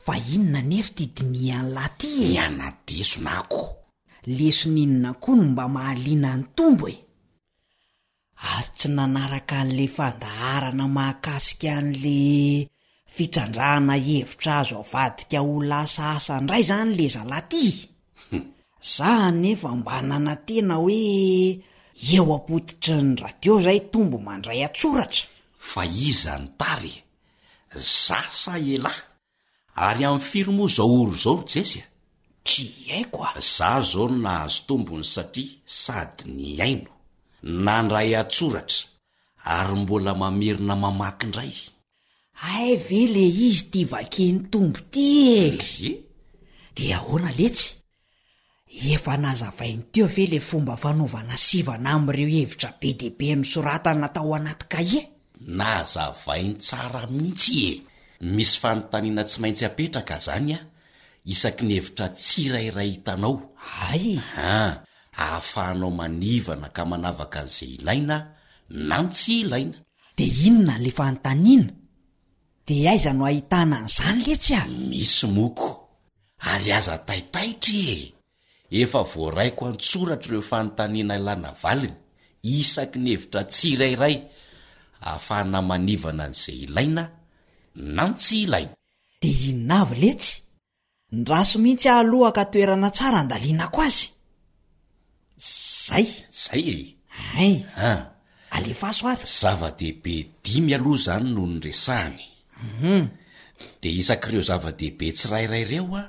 fa 0.05 0.13
ino 0.33 0.47
na 0.53 0.61
nefi 0.69 0.91
ty 0.97 1.03
dini 1.15 1.47
an' 1.59 1.69
laty 1.77 2.09
e 2.23 2.27
ny 2.29 2.37
anadesonako 2.47 3.61
leso 4.37 4.65
n'inona 4.73 5.11
koa 5.23 5.35
no 5.39 5.43
mba 5.51 5.65
mahaliana 5.75 6.31
ny 6.39 6.43
tombo 6.57 6.85
e 6.93 6.97
ary 8.53 8.69
tsy 8.77 8.87
nanaraka 8.95 9.53
an'le 9.65 9.85
fandaharana 9.95 10.85
mahakasika 10.95 11.69
an'le 11.81 12.17
fitrandrahana 13.17 13.95
hevitra 14.07 14.51
azo 14.61 14.75
avadika 14.83 15.37
ola 15.55 15.77
asa 15.87 16.03
asaindray 16.17 16.63
zany 16.69 16.89
le 16.97 17.05
zalaty 17.15 17.65
zah 18.95 19.23
nefa 19.41 19.69
mbanana 19.79 20.33
tena 20.47 20.75
hoe 20.83 20.95
eo 22.15 22.25
ampotitry 22.37 22.97
ny 23.07 23.13
radio 23.23 23.53
zay 23.65 23.79
tombo 23.93 24.17
mandray 24.27 24.59
atsoratra 24.67 25.25
fa 25.71 25.83
izanytarye 26.09 26.97
zasa 28.05 28.53
elahy 28.73 29.03
ary 29.87 30.01
amin'ny 30.09 30.27
firmo 30.31 30.63
zao 30.75 30.93
oro 31.01 31.13
zao 31.23 31.35
ryjesya 31.41 31.83
e. 31.85 31.89
try 32.47 32.67
aiko 32.97 33.19
a 33.31 33.33
za 33.57 33.71
zao 33.89 34.05
no 34.11 34.17
nahazo 34.25 34.59
tombony 34.67 35.05
satria 35.15 35.57
sady 35.81 36.23
ny 36.37 36.45
aino 36.65 36.91
nandray 37.65 38.09
atsoratra 38.21 38.79
ary 39.57 39.75
mbola 39.81 40.11
mamerina 40.21 40.75
mamakiindray 40.83 41.55
ay 42.43 42.75
ve 42.89 43.03
le 43.15 43.23
izy 43.23 43.71
tya 43.71 43.85
vake 43.91 44.25
ny 44.33 44.37
tombo 44.51 44.79
iti 44.91 45.07
e 45.31 45.47
eh? 45.91 45.95
di 46.75 46.85
ahoana 46.97 47.31
letsy 47.39 47.67
efa 48.95 49.13
nazavainy 49.23 49.83
teo 49.95 50.07
ve 50.15 50.23
le 50.33 50.39
fomba 50.49 50.75
fanaovana 50.83 51.35
sivana 51.47 51.89
amin'ireo 51.95 52.27
hevitra 52.41 52.69
be 52.79 52.89
debe 53.01 53.27
ny 53.39 53.45
sorata 53.51 53.91
na 54.01 54.07
tao 54.15 54.31
anaty 54.37 54.65
ka 54.73 54.81
ie 54.93 55.01
nazavainy 55.59 56.55
tsara 56.65 57.01
mihitsy 57.15 57.59
e 57.71 57.81
misy 58.35 58.55
fanontaniana 58.61 59.23
tsy 59.27 59.37
maintsy 59.41 59.63
apetraka 59.69 60.15
zany 60.27 60.53
a 60.59 60.59
ah. 60.59 60.63
isaky 61.33 61.63
ny 61.67 61.73
hevitra 61.79 62.07
tsy 62.19 62.41
irairay 62.51 62.89
hitanao 62.99 63.33
ayah 63.87 64.83
ahafahanao 65.23 65.87
manivana 65.99 66.67
ka 66.75 66.81
manavaka 66.91 67.39
an'izay 67.47 67.71
ilaina 67.79 68.17
na 68.89 68.97
n 69.03 69.07
tsy 69.15 69.33
ilaina 69.47 69.77
di 70.19 70.25
inona 70.51 70.75
nl 70.79 71.84
de 72.67 72.87
aiza 72.89 73.13
no 73.13 73.25
ahitana 73.29 73.77
n'izany 73.85 74.21
letsy 74.25 74.53
ah 74.57 74.65
misy 74.91 75.27
moko 75.37 75.69
ary 76.51 76.69
aza 76.79 76.95
taitaitra 76.97 77.93
e 78.75 78.77
efa 78.85 79.01
voaraiko 79.11 79.63
antsoratra 79.71 80.29
ireo 80.33 80.41
fanontanina 80.51 81.15
lana 81.27 81.51
valiny 81.63 81.93
isaky 82.57 82.97
ny 83.01 83.09
hevitra 83.13 83.41
tsy 83.51 83.69
irairay 83.77 84.15
ahafahna 85.07 85.59
manivana 85.69 86.23
an'izay 86.27 86.55
ilaina 86.65 87.03
nano 87.95 88.15
tsy 88.21 88.35
ilaina 88.49 88.73
de 89.21 89.29
inavy 89.49 89.95
letsy 90.03 90.31
n 91.13 91.21
ra 91.29 91.39
so 91.49 91.57
mihitsy 91.63 91.87
ahalohaka 91.93 92.43
toerana 92.51 92.89
tsara 92.97 93.17
andalianako 93.23 93.79
azy 93.87 94.07
zay 95.85 96.07
zay 96.43 96.61
e 96.73 96.77
ay 97.41 97.53
ah 97.87 98.01
alefa 98.57 98.89
so 98.97 99.03
ary 99.11 99.21
zava-dehibe 99.39 100.15
dimy 100.43 100.71
aloha 100.77 100.97
izany 101.01 101.27
nohonyresahany 101.35 102.21
mde 102.65 103.89
mhm. 103.89 103.99
isak'ireo 104.01 104.41
zava-dehibe 104.49 105.11
tsyrairaireo 105.17 105.85
a 106.01 106.03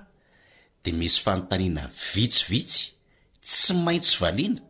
de 0.82 0.90
misy 0.92 1.18
fanontanina 1.24 1.88
vitsivitsy 2.14 2.84
tsy 3.44 3.74
maintsy 3.84 4.16
valiana 4.20 4.61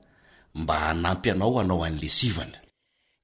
mba 0.55 0.75
hanampy 0.87 1.31
anao 1.31 1.61
anao 1.61 1.85
an'le 1.87 2.09
sivana 2.17 2.59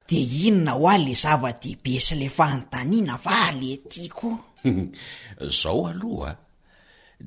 de 0.09 0.17
inona 0.49 0.73
ho 0.79 0.87
a 0.95 0.97
le 1.05 1.15
zava-dehibe 1.25 1.95
sy 2.07 2.15
le 2.23 2.29
fantanina 2.29 3.17
vala 3.25 3.67
etiko 3.77 4.31
zao 5.61 5.87
aloha 5.91 6.33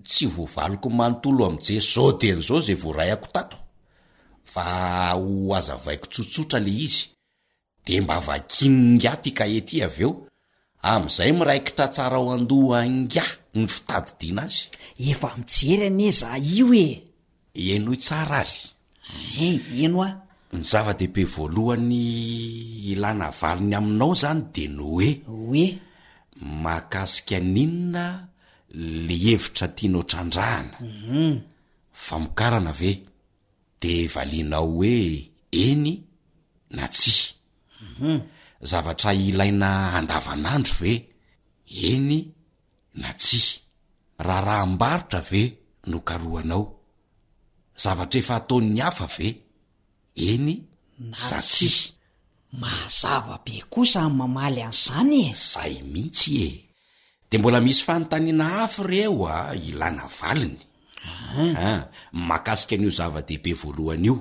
tsy 0.08 0.26
voa 0.34 0.50
valiko 0.56 0.90
manontolo 0.90 1.46
amje 1.46 1.82
saoo 1.82 2.12
den' 2.20 2.42
zao 2.48 2.60
zay 2.66 2.76
vo 2.82 2.92
ray 2.94 3.12
ako 3.12 3.28
tato 3.36 3.58
fa 4.54 4.66
ho 5.20 5.54
aza 5.58 5.76
vaiko 5.86 6.08
tsotsotra 6.12 6.60
le 6.60 6.72
izy 6.88 7.08
de 7.86 8.02
mba 8.02 8.16
ava 8.18 8.36
kinngyatika 8.50 9.46
etyeo 9.58 10.25
am'izay 10.94 11.32
miraikitra 11.38 11.88
tsara 11.94 12.18
ho 12.22 12.28
andoa 12.36 12.78
anga 12.86 13.24
ny 13.58 13.66
fitadidiana 13.74 14.44
azy 14.46 14.70
efa 15.12 15.30
mijery 15.38 15.86
any 15.88 16.04
e 16.06 16.12
za 16.20 16.32
io 16.54 16.68
e 16.74 16.88
eno 17.74 17.92
h 17.94 17.98
tsara 18.06 18.38
arye 18.44 19.48
eno 19.86 20.00
a 20.08 20.10
ny 20.58 20.62
zava-dehibe 20.72 21.24
voalohan'ny 21.34 22.04
ilana 22.92 23.28
valiny 23.40 23.76
aminao 23.80 24.14
zany 24.22 24.42
de 24.54 24.64
no 24.78 24.88
e. 25.02 25.12
hoe 25.28 25.64
oe 25.66 25.66
makasika 26.64 27.36
aninina 27.42 28.06
le 29.06 29.16
hevitra 29.26 29.68
tianao 29.76 30.04
trandrahanam 30.10 30.68
mhm. 30.80 31.36
fa 32.04 32.16
mikarana 32.22 32.72
ve 32.80 32.92
de 33.82 33.94
valianao 34.14 34.68
hoe 34.76 34.96
eny 35.66 35.88
na 36.76 36.86
tsium 36.96 37.30
mhm. 38.00 38.18
zavatra 38.62 39.14
ilaina 39.14 39.94
andavanandro 39.98 40.74
ve 40.82 40.94
eny 41.92 42.26
na 43.02 43.10
tsi 43.20 43.42
raha 44.26 44.42
raha 44.48 44.66
mbarotra 44.66 45.20
ve 45.30 45.42
no 45.90 45.98
karoanao 46.08 46.64
zavatra 47.84 48.20
efa 48.20 48.34
atao'ny 48.40 48.80
hafa 48.86 49.08
ve 49.16 49.28
eny 50.30 50.50
na 51.12 51.18
na 51.30 51.38
tsy 51.48 51.72
mahazava 52.60 53.36
be 53.46 53.56
kosa 53.74 54.00
an'y 54.08 54.16
mamaly 54.20 54.62
an'izany 54.68 55.16
e 55.32 55.34
zaay 55.52 55.76
mihitsy 55.92 56.32
e 56.48 56.50
de 57.30 57.36
mbola 57.40 57.60
misy 57.66 57.82
fantanina 57.88 58.46
hafy 58.56 58.82
reeo 58.90 59.22
a 59.28 59.52
ah, 59.52 59.56
ilana 59.70 60.06
valinyaa 60.18 61.52
ah, 61.68 61.82
makasika 62.30 62.74
an'io 62.76 62.92
zava-dehibe 63.00 63.52
voalohany 63.62 64.06
io 64.10 64.16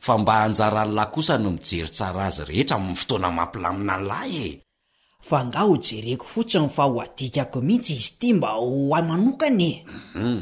fa 0.00 0.16
mba 0.18 0.32
hanjarany 0.42 0.90
lahy 0.96 1.10
kosa 1.12 1.36
no 1.38 1.50
mijery 1.52 1.90
tsara 1.92 2.24
azy 2.32 2.42
rehetra 2.48 2.78
minny 2.78 2.96
fotoana 2.96 3.28
mampilamina 3.36 3.94
any 4.00 4.06
lahy 4.10 4.34
e 4.48 4.50
fa 5.28 5.38
nga 5.46 5.60
ho 5.68 5.74
jereko 5.76 6.26
fotsiny 6.32 6.68
fa 6.76 6.84
ho 6.88 6.96
adikako 7.04 7.60
mihitsy 7.60 7.94
izy 8.00 8.08
ity 8.12 8.28
mba 8.34 8.48
hoay 8.60 9.02
manokana 9.08 9.66
e 9.68 9.72
mhm. 10.18 10.38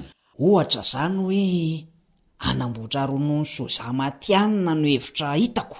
ohatra 0.46 0.82
izany 0.86 1.18
hoe 1.22 1.42
anamboatra 2.48 3.02
ronony 3.10 3.44
soza 3.54 3.86
matianina 3.98 4.72
no 4.78 4.86
hevitra 4.88 5.34
hitako 5.34 5.76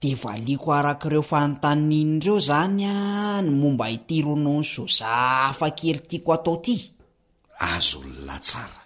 dea 0.00 0.14
mhm. 0.16 0.22
valiako 0.22 0.68
arak'ireo 0.78 1.22
fanotannin'ireo 1.30 2.36
zany 2.48 2.82
a 2.88 2.96
ny 3.44 3.50
momba 3.52 3.86
hity 3.92 4.16
ronoh 4.24 4.58
ny 4.64 4.68
soza 4.74 5.08
afa 5.52 5.68
kely 5.76 6.00
tiako 6.08 6.28
atao 6.34 6.56
ty 6.64 6.74
azo 7.60 8.00
nolay 8.00 8.40
tsara 8.40 8.80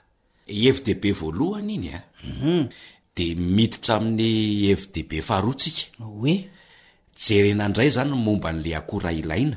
evi 0.46 0.80
deibe 0.86 1.10
voalohany 1.18 1.74
iny 1.78 1.88
ahm 1.94 2.46
eh? 2.50 2.66
de 3.16 3.26
miditra 3.54 3.94
amin'ny 3.96 4.68
fdb 4.80 5.10
faharoa 5.28 5.56
tsikae 5.60 6.34
jerena 7.24 7.64
ndray 7.70 7.90
zany 7.96 8.10
momba 8.26 8.50
n'le 8.54 8.70
aora 8.80 9.10
ilaina 9.20 9.56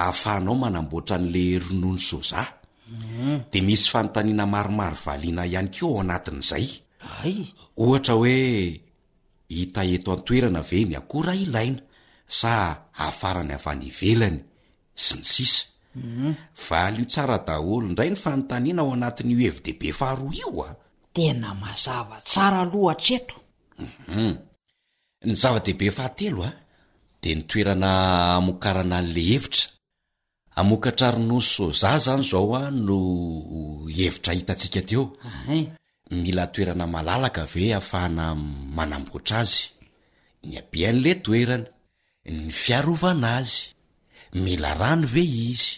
ahafahanao 0.00 0.54
manamboatra 0.64 1.16
n'le 1.22 1.42
ronony 1.64 1.98
soa 2.08 2.44
mm. 2.88 3.50
de 3.52 3.58
misy 3.66 3.86
fanotaniana 3.92 4.44
marimaro 4.54 4.96
vaiana 5.04 5.42
ihany 5.52 5.68
keo 5.74 5.88
ao 5.92 6.00
anatin'zay 6.04 6.66
ohatra 7.82 8.14
oe 8.22 8.36
hita 9.58 9.82
eto 9.94 10.08
antoerana 10.16 10.60
ve 10.68 10.78
ny 10.90 10.94
aora 11.00 11.32
ilaina 11.44 11.80
sa 12.38 12.52
ahafarany 13.02 13.52
avanyivelany 13.58 14.38
sy 15.04 15.14
ny 15.20 15.24
sisa 15.32 15.62
mm. 15.94 16.34
valy 16.70 17.00
o 17.04 17.10
tsaradaholo 17.10 17.84
indray 17.90 18.10
ny 18.14 18.16
fanntaniana 18.24 18.80
ao 18.86 18.90
anat'ovdbahaai 18.94 20.70
tena 21.16 21.50
mazava 21.64 22.16
tsara 22.28 22.62
loatraetouhum 22.72 24.30
ny 25.26 25.32
zava-dehibe 25.42 25.86
fahatelo 25.96 26.40
ah, 26.44 26.52
a 26.54 26.58
de 27.22 27.30
ny 27.36 27.42
toerana 27.50 27.90
amokarana 28.38 28.96
anle 29.00 29.22
hevitra 29.32 29.64
amokatra 30.60 31.08
ryno 31.16 31.38
sozah 31.54 31.96
zany 32.04 32.22
zao 32.30 32.52
a 32.52 32.52
ah, 32.64 32.70
no 32.86 32.96
hevitra 33.98 34.32
hitantsika 34.38 34.80
teo 34.88 35.02
mila 36.22 36.44
toerana 36.54 36.84
malalaka 36.94 37.42
ve 37.52 37.64
ahafahana 37.76 38.24
manambotra 38.76 39.38
azy 39.44 39.56
ny 40.48 40.52
abean'le 40.60 41.12
toerana 41.24 41.68
ny 42.36 42.52
fiarovana 42.62 43.28
azy 43.40 43.54
mila 44.44 44.70
rano 44.80 45.06
ve 45.14 45.24
izy 45.50 45.68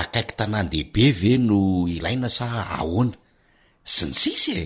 akaiky 0.00 0.34
tanàn 0.38 0.66
dehibe 0.72 1.04
ve 1.20 1.32
no 1.48 1.58
ilaina 1.96 2.28
sa 2.36 2.46
ahoana 2.78 3.16
sy 3.88 4.06
ny 4.10 4.14
tsisy 4.20 4.54
e 4.58 4.62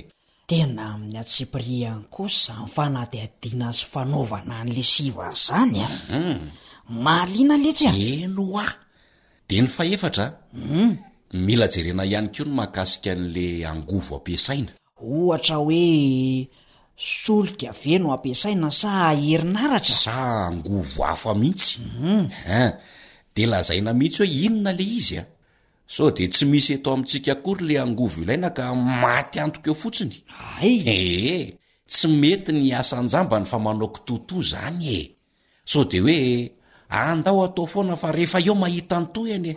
tena 0.49 0.85
amin'ny 0.97 1.19
atsiprihany 1.23 2.05
kosa 2.15 2.55
mi 2.65 2.69
fanady 2.75 3.19
adina 3.27 3.69
sy 3.79 3.85
fanaovana 3.93 4.57
n'le 4.67 4.85
sivan 4.93 5.35
zany 5.45 5.77
a 5.85 5.89
mhm. 6.17 6.39
mahaliana 7.05 7.55
le 7.63 7.71
tsy 7.77 7.87
a 7.91 7.93
eno 8.17 8.45
a 8.65 8.67
de 9.49 9.57
ny 9.63 9.69
faefatram 9.77 10.33
mhm. 10.63 10.91
mila 11.47 11.67
jerena 11.73 12.05
ihany 12.11 12.29
ko 12.35 12.41
no 12.49 12.53
mahakasika 12.59 13.11
n'le 13.21 13.47
angovo 13.71 14.15
ampiasaina 14.19 14.71
ohatra 15.15 15.57
hoe 15.63 15.85
solikaveno 17.13 18.07
ampiasaina 18.17 18.69
sa 18.81 18.91
herinaratra 19.25 19.97
sa 20.05 20.15
angovo 20.51 21.01
afa 21.13 21.31
mihitsym 21.41 21.83
mhm. 21.85 22.25
an 22.57 22.71
de 23.37 23.43
lazaina 23.51 23.91
mihitsy 23.99 24.19
hoe 24.25 24.33
inona 24.47 24.73
le 24.79 24.87
izya 25.01 25.23
sao 25.93 26.09
dia 26.15 26.29
tsy 26.33 26.45
misy 26.51 26.71
eto 26.79 26.91
amintsika 26.95 27.35
kory 27.45 27.63
le 27.69 27.75
angovo 27.85 28.17
ilaina 28.23 28.51
ka 28.57 28.65
maty 29.03 29.37
antoko 29.45 29.67
eo 29.71 29.77
fotsiny 29.83 30.15
ayee 30.63 31.19
eh, 31.43 31.47
tsy 31.91 32.07
mety 32.21 32.51
ny 32.55 32.69
asan-jambany 32.81 33.47
fa 33.51 33.59
manaoko 33.67 33.99
totò 34.09 34.37
izany 34.43 34.85
e 34.99 35.03
sao 35.71 35.83
dia 35.91 36.03
hoe 36.05 36.17
andao 37.03 37.39
atao 37.47 37.67
foana 37.73 37.95
fa 38.03 38.09
rehefa 38.17 38.39
eo 38.47 38.55
mahita 38.63 38.97
ny 39.01 39.07
to 39.15 39.21
iany 39.31 39.51
e 39.53 39.57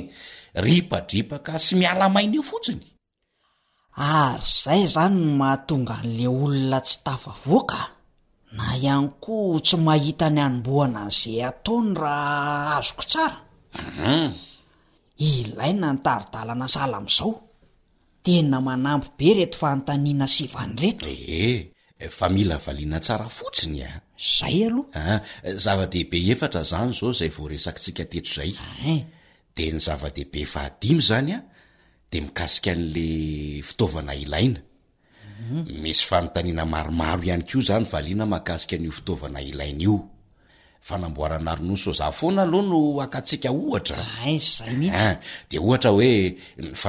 ry 0.64 0.76
padripa 0.90 1.36
ka 1.46 1.52
sy 1.64 1.72
mialamaina 1.80 2.34
eo 2.38 2.44
fotsiny 2.50 2.84
ary 4.14 4.46
izay 4.46 4.82
zany 4.94 5.14
nomahatonga 5.26 5.94
an'le 6.02 6.26
olona 6.42 6.78
tsy 6.86 6.96
tafavoaka 7.04 7.80
na 8.56 8.64
ihany 8.84 9.08
koa 9.24 9.56
tsy 9.66 9.76
mahita 9.86 10.26
ny 10.34 10.40
anomboana 10.46 11.00
an'izay 11.06 11.40
ataony 11.50 11.88
raha 12.02 12.74
azoko 12.78 13.02
tsaram 13.10 13.40
mhm. 13.74 14.28
ilai 15.18 15.72
na 15.76 15.88
ntaridalana 15.98 16.66
sala 16.70 16.96
am'zao 17.02 17.32
tena 18.24 18.58
manampy 18.68 19.08
be 19.18 19.28
reto 19.38 19.56
fanotaniana 19.62 20.26
sivany 20.36 20.74
reto 20.82 21.10
eh 21.10 21.72
fa 22.18 22.26
mila 22.34 22.56
vaina 22.66 22.98
tsara 23.04 23.26
fotsinya 23.38 23.88
ah. 23.90 23.98
zay 24.38 24.58
aoa 24.70 24.86
ah, 24.94 25.20
zava-dehibe 25.64 26.18
eftra 26.32 26.62
zany 26.70 26.92
zao 27.00 27.10
zay 27.20 27.30
vo 27.36 27.44
resaktsikate 27.52 28.18
zay 28.34 28.50
de 29.56 29.64
ny 29.72 29.78
zava-dehibe 29.86 30.38
y 30.86 30.92
zany 31.08 31.32
a 31.36 31.40
de 32.10 32.18
mikasika 32.24 32.70
an'le 32.78 33.04
fitaovana 33.66 34.12
ilaina 34.24 34.60
mhm. 34.62 35.82
misy 35.82 36.04
fanontanina 36.10 36.62
maromaro 36.72 37.22
ihany 37.28 37.42
ko 37.50 37.58
zany 37.68 37.82
vaina 37.92 38.22
mahakasika 38.32 38.74
n'io 38.78 38.92
fitaovana 38.98 39.40
iaina 39.46 39.64
io 39.86 39.96
fanamboarana 40.80 41.54
rnosozafoana 41.56 42.42
aloa 42.42 42.62
no 42.70 42.80
akatsiaka 43.02 43.50
ohtrad 43.50 44.40
ah, 44.94 45.16
eh, 45.50 45.64
ohta 45.70 45.88
oe 45.98 46.10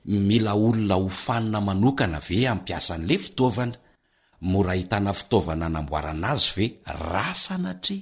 mila 0.04 0.52
olona 0.52 0.94
hofanina 1.02 1.60
manokana 1.68 2.18
ve 2.28 2.38
ampiasan'le 2.52 3.14
fitaovana 3.24 3.76
mora 4.40 4.74
hitana 4.74 5.12
fitaovana 5.12 5.68
namboarana 5.68 6.28
azy 6.34 6.50
ve 6.56 6.66
rasanatre 7.14 7.96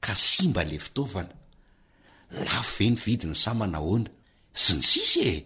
ka 0.00 0.14
simba 0.14 0.62
le 0.64 0.78
fitaovana 0.78 1.28
laf 2.40 2.78
ve 2.80 2.88
ny 2.94 2.98
vidiny 3.06 3.34
samanahoana 3.44 4.10
sy 4.62 4.72
ny 4.78 4.82
sisy 4.90 5.22
e 5.32 5.36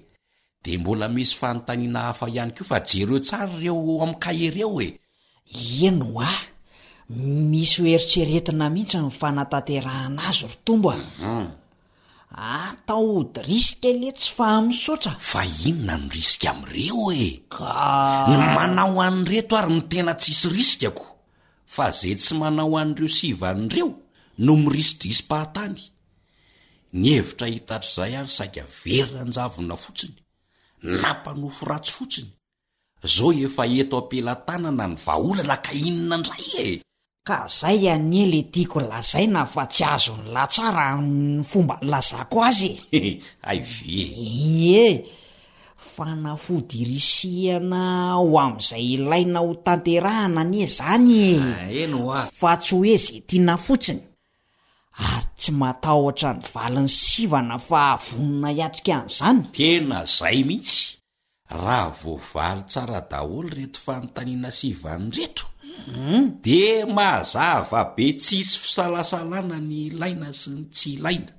de 0.65 0.73
mbola 0.81 1.07
misy 1.17 1.35
fanotaniana 1.41 2.01
hafa 2.09 2.27
ihany 2.35 2.53
koa 2.57 2.69
fa 2.71 2.79
jer 2.89 3.09
eo 3.13 3.21
tsary 3.27 3.57
reo 3.63 3.77
ami'kahereo 4.05 4.71
e 4.87 4.89
ieno 5.69 6.11
ah 6.31 6.41
misy 7.53 7.77
hoeritreretina 7.83 8.67
mihitsy 8.75 8.99
ny 9.03 9.11
fanatanterahanaazy 9.21 10.41
ro 10.51 10.55
tombo 10.67 10.89
am 10.95 11.03
mhm. 11.23 11.47
atao 12.31 13.25
d 13.33 13.43
risika 13.49 13.91
le 14.03 14.11
tsy 14.19 14.31
fa 14.37 14.47
am 14.59 14.69
sotra 14.85 15.13
fa 15.31 15.41
inona 15.69 15.95
no 16.03 16.09
risika 16.17 16.49
amireo 16.55 17.05
ek 17.29 17.53
ny 18.31 18.35
manao 18.57 18.95
an'ire 19.07 19.41
toary 19.51 19.73
nytena 19.77 20.13
tsisy 20.21 20.49
risikako 20.57 21.05
fa 21.75 21.85
zay 21.99 22.15
tsy 22.21 22.33
manao 22.41 22.71
an'ireo 22.81 23.09
sivan'ireo 23.17 23.89
no 24.45 24.53
mirisidrisy-pahatany 24.63 25.81
ny 26.99 27.13
hevitra 27.23 27.47
hitatr'izay 27.47 28.17
ary 28.19 28.27
saika 28.29 28.63
veryna 28.85 29.23
njavona 29.29 29.77
fotsiny 29.79 30.15
nampanofo 30.99 31.65
ratsy 31.71 31.93
fotsiny 31.99 32.31
zao 33.15 33.33
efa 33.47 33.65
eto 33.83 33.97
ampelantanana 34.03 34.85
ny 34.93 34.97
vaolana 35.07 35.57
ka 35.65 35.73
inona 35.89 36.15
indray 36.19 36.47
e 36.69 36.69
ka 37.29 37.39
zay 37.59 37.81
any 37.95 38.19
e, 38.23 38.25
ely 38.27 38.39
tiako 38.53 38.79
lazaina 38.91 39.43
fa 39.55 39.63
tsy 39.73 39.83
azony 39.95 40.25
lahtsara 40.35 40.85
any 40.97 41.15
fomban 41.51 41.79
lazako 41.91 42.39
azy 42.49 42.73
e. 42.91 43.01
ay 43.51 43.59
ve 43.69 43.81
ie 44.43 44.87
fanafodirisiana 45.93 47.83
ho 48.19 48.27
amn'izay 48.45 48.87
ilaina 48.99 49.39
ho 49.47 49.51
tanterahana 49.67 50.41
any 50.45 50.59
e 50.67 50.69
zany 50.69 51.27
ah, 51.39 51.63
eenoa 51.79 52.13
ah. 52.21 52.27
fa 52.41 52.51
tsy 52.63 52.73
hoe 52.75 52.95
za 52.99 53.15
tiana 53.29 53.55
fotsiny 53.57 54.01
ary 55.07 55.27
tsy 55.41 55.51
matahotra 55.61 56.31
ny 56.37 56.43
vali 56.55 56.81
ny 56.87 56.91
sivana 57.05 57.57
fa 57.69 57.83
vonona 58.05 58.49
iatrika 58.59 58.95
an'izany 58.99 59.41
tena 59.55 59.99
zay 60.17 60.39
mihitsy 60.49 60.79
raha 61.65 61.91
voavaly 62.01 62.63
tsara-daholo 62.71 63.49
reto 63.59 63.79
fanotanina 63.87 64.49
sivan'ny 64.59 65.09
retom 65.17 65.51
hmm. 65.95 66.25
de 66.45 66.63
maazava 66.97 67.81
be 67.95 68.07
ts 68.17 68.27
isy 68.39 68.55
fisalasalana 68.63 69.59
ny 69.71 69.81
laina 70.01 70.29
syny 70.43 70.63
tsy 70.75 70.91
laina 71.05 71.33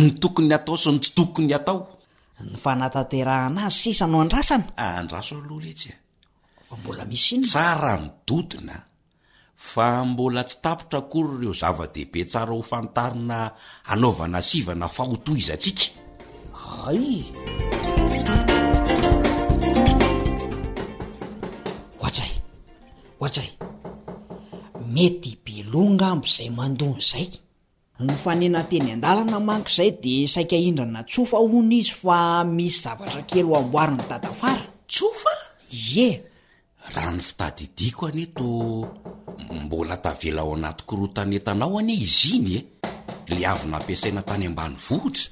ny 0.00 0.06
tokony 0.22 0.52
atao 0.58 0.76
sony 0.84 1.00
tsy 1.02 1.10
tokony 1.18 1.50
atao 1.58 1.78
ny 2.50 2.56
fanatanterahana 2.64 3.60
azy 3.68 3.76
sisano 3.82 4.16
andrasana 4.24 4.66
a 4.76 4.84
ah, 4.86 4.94
andraso 5.02 5.32
nylohalo 5.38 5.66
etsy 5.72 5.88
a 5.92 5.96
e. 5.96 5.98
fa 6.68 6.74
mbola 6.80 7.02
misy 7.10 7.30
ino 7.34 7.46
tsara 7.52 7.92
ny 8.02 8.06
dodina 8.26 8.76
fa 9.60 10.00
mbola 10.08 10.40
tsy 10.44 10.56
tapitra 10.64 10.98
akory 11.04 11.30
ireo 11.36 11.52
zava-dehibe 11.60 12.22
tsara 12.30 12.52
ho 12.56 12.62
fantarina 12.64 13.38
anaovana 13.92 14.40
sivana 14.48 14.88
fahoto 14.96 15.32
iza 15.40 15.54
atsika 15.56 15.86
ay 16.88 17.02
ohatsay 22.00 22.32
ohatsay 23.20 23.48
metybelonga 24.94 26.06
ambo 26.12 26.26
izay 26.30 26.48
mandony 26.58 26.98
izay 27.02 27.28
ny 28.04 28.12
fanena 28.22 28.60
teny 28.70 28.90
an-dalana 28.96 29.36
manko 29.48 29.68
izay 29.74 29.92
de 30.04 30.14
saika 30.34 30.56
indrana 30.68 31.00
tsofa 31.10 31.36
ho 31.42 31.58
na 31.68 31.74
izy 31.80 31.92
fa 32.00 32.18
misy 32.56 32.78
zavatra 32.84 33.22
kely 33.28 33.44
amboariny 33.60 34.04
datafara 34.10 34.64
tsofa 34.92 35.34
ie 35.92 36.08
raha 36.96 37.10
ny 37.16 37.20
fitady 37.28 37.64
diako 37.76 38.02
aneto 38.10 38.46
mbola 39.64 39.96
tavela 40.04 40.42
ao 40.42 40.52
anaty 40.58 40.82
korotanentanao 40.90 41.72
anie 41.80 41.96
izy 42.06 42.30
iny 42.38 42.56
e 42.56 43.32
le 43.38 43.44
avy 43.52 43.66
nampiasaina 43.72 44.22
tany 44.28 44.44
ambany 44.50 44.76
vohitra 44.88 45.24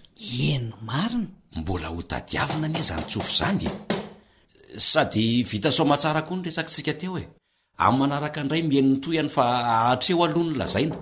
eny 0.49 0.69
marina 0.89 1.31
mbola 1.59 1.89
hotadiavina 1.95 2.67
anie 2.71 2.83
zany 2.89 3.05
tsofo 3.11 3.33
zany 3.39 3.63
e 3.67 3.71
sady 4.91 5.27
vita 5.51 5.71
so 5.77 5.83
matsara 5.91 6.23
koa 6.27 6.37
ny 6.37 6.43
resakytsika 6.47 6.93
teo 7.01 7.15
e 7.19 7.25
amn'y 7.85 7.99
manaraka 8.01 8.39
indray 8.43 8.63
miheniny 8.69 8.99
toy 9.05 9.17
hany 9.19 9.29
fa 9.37 9.45
ahatreho 9.75 10.23
alohany 10.27 10.57
lazaina 10.61 10.97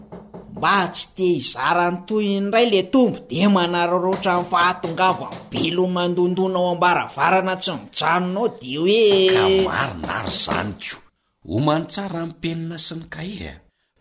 mba 0.56 0.74
tsy 0.94 1.04
te 1.16 1.24
hizarany 1.38 1.98
toy 2.08 2.26
n 2.42 2.46
ray 2.54 2.66
la 2.72 2.82
tombo 2.94 3.18
de 3.30 3.40
manarorohatra 3.56 4.32
min'ny 4.36 4.50
fahatongava 4.52 5.26
m 5.32 5.36
belo 5.52 5.84
mandondonao 5.96 6.66
ambaravarana 6.74 7.54
tsy 7.62 7.72
nijanonao 7.78 8.48
de 8.60 8.70
hoeka 8.78 9.48
marina 9.70 10.12
ary 10.18 10.32
zany 10.46 10.72
ko 10.90 11.05
ho 11.50 11.58
manitsara 11.66 12.22
mpenina 12.28 12.76
sy 12.86 12.94
ny 12.98 13.06
kaehya 13.14 13.54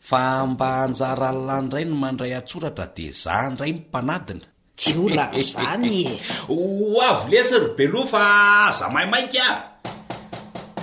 fa 0.07 0.23
mba 0.51 0.67
hanjara 0.81 1.29
nlany 1.35 1.67
iray 1.69 1.85
no 1.89 1.95
mandray 2.03 2.33
atsoratra 2.39 2.85
de 2.95 3.05
za 3.21 3.33
ndray 3.51 3.71
my 3.75 3.79
mpanadina 3.81 4.45
tsy 4.79 4.93
o 5.03 5.05
lah 5.17 5.29
zany 5.51 5.95
e. 6.11 6.13
ho 6.49 6.57
avo 7.09 7.21
letsy 7.31 7.55
ry 7.63 7.69
beloha 7.77 8.05
fa 8.13 8.23
za 8.77 8.85
maimainka 8.95 9.47
a 9.55 9.57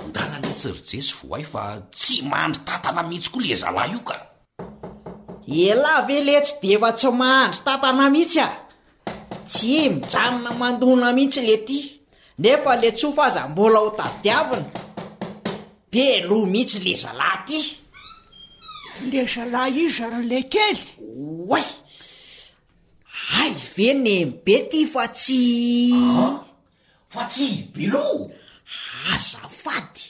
ndana 0.09 0.37
letsy 0.45 0.67
ry 0.75 0.81
jesy 0.87 1.11
vo 1.17 1.25
ay 1.39 1.45
fa 1.53 1.63
tsy 1.97 2.15
mahandry 2.31 2.61
tantana 2.67 3.01
mihitsy 3.09 3.29
koa 3.33 3.43
le 3.45 3.55
zahlahy 3.61 3.89
io 3.93 3.99
ka 4.09 4.15
elahy 5.67 6.01
ve 6.09 6.17
letsy 6.27 6.53
de 6.61 6.69
efa 6.75 6.89
tsy 6.99 7.07
mahandry 7.21 7.59
tantana 7.67 8.05
mihitsy 8.13 8.39
aho 8.45 8.57
tsy 9.51 9.73
mijanona 9.93 10.51
mandona 10.61 11.07
mihitsy 11.17 11.41
le 11.47 11.55
ty 11.67 11.77
nefa 12.41 12.71
le 12.81 12.89
tsofa 12.97 13.23
aza 13.29 13.41
mbola 13.51 13.79
ho 13.83 13.89
tadiavina 13.99 14.69
eloa 16.01 16.47
mihitsy 16.53 16.79
lezalahy 16.85 17.41
ty 17.47 17.59
lezalahy 19.11 19.71
iy 19.83 19.89
zaryla 19.97 20.39
kely 20.53 20.77
oa 21.53 21.61
ay 23.41 23.51
ve 23.75 23.87
ny 24.03 24.09
em 24.21 24.29
be 24.45 24.55
ty 24.71 24.79
fa 24.93 25.03
tsy 25.21 25.41
fa 27.13 27.21
tsy 27.33 27.49
biloo 27.75 28.17
azafady 29.13 30.03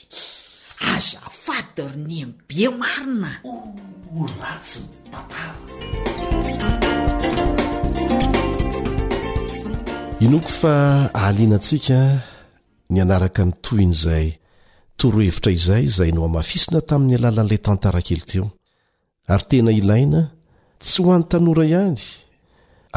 azafady 0.92 1.80
r 1.84 1.86
nymbe 2.08 2.62
marinaratsy 2.80 4.80
inoko 10.24 10.50
fa 10.60 10.72
alianatsika 11.24 11.98
ny 12.92 12.98
anaraka 13.04 13.40
nytoyn' 13.48 13.94
zay 14.04 14.26
torohevitra 14.96 15.52
izay 15.52 15.84
izay 15.90 16.12
no 16.14 16.22
hamafisina 16.26 16.80
tamin'ny 16.88 17.16
alalan'ilay 17.20 17.60
tantarankely 17.66 18.22
teo 18.30 18.46
ary 19.34 19.44
tena 19.50 19.72
ilaina 19.80 20.20
tsy 20.84 20.98
ho 21.04 21.08
an'ny 21.16 21.26
tanora 21.32 21.64
ihany 21.70 21.98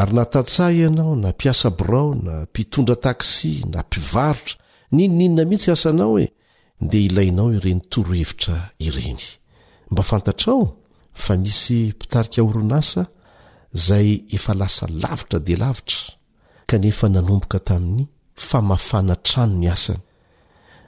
ary 0.02 0.14
natatsahy 0.18 0.76
ianao 0.84 1.14
na 1.24 1.30
mpiasa 1.36 1.68
borao 1.78 2.12
na 2.26 2.34
mpitondra 2.48 2.95
taksia 3.06 3.64
na 3.74 3.80
mpivarotra 3.86 4.56
ninoninona 4.95 5.43
mihintsy 5.50 5.72
asanao 5.76 6.12
oe 6.18 6.28
dia 6.89 7.06
ilainao 7.08 7.48
ireny 7.58 7.80
torohevitra 7.91 8.56
ireny 8.88 9.22
mba 9.91 10.04
fantatrao 10.10 10.62
fa 11.24 11.34
misy 11.43 11.78
mpitarika 11.95 12.39
oronasa 12.50 13.02
izay 13.78 14.10
efa 14.36 14.54
lasa 14.62 14.86
lavitra 15.02 15.38
dia 15.48 15.58
lavitra 15.64 16.02
kanefa 16.70 17.06
nanomboka 17.14 17.60
tamin'ny 17.68 18.04
famafana 18.50 19.16
trano 19.28 19.56
ny 19.62 19.70
asany 19.76 20.04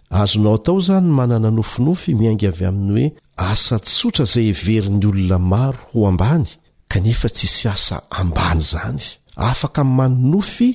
azonao 0.09 0.53
atao 0.57 0.77
izany 0.79 1.07
manana 1.17 1.49
nofinofy 1.51 2.11
miaingy 2.19 2.45
avy 2.51 2.65
aminy 2.69 2.89
hoe 2.93 3.07
asa 3.51 3.75
tsotra 3.79 4.25
izay 4.25 4.49
verin'ny 4.65 5.05
olona 5.09 5.37
maro 5.51 5.79
ho 5.91 5.99
ambany 6.09 6.45
kanefa 6.91 7.29
tsi 7.35 7.45
sy 7.55 7.65
asa 7.75 7.97
ambany 8.19 8.59
izany 8.65 9.01
afaka 9.49 9.83
min'ymany 9.83 10.15
nofy 10.31 10.69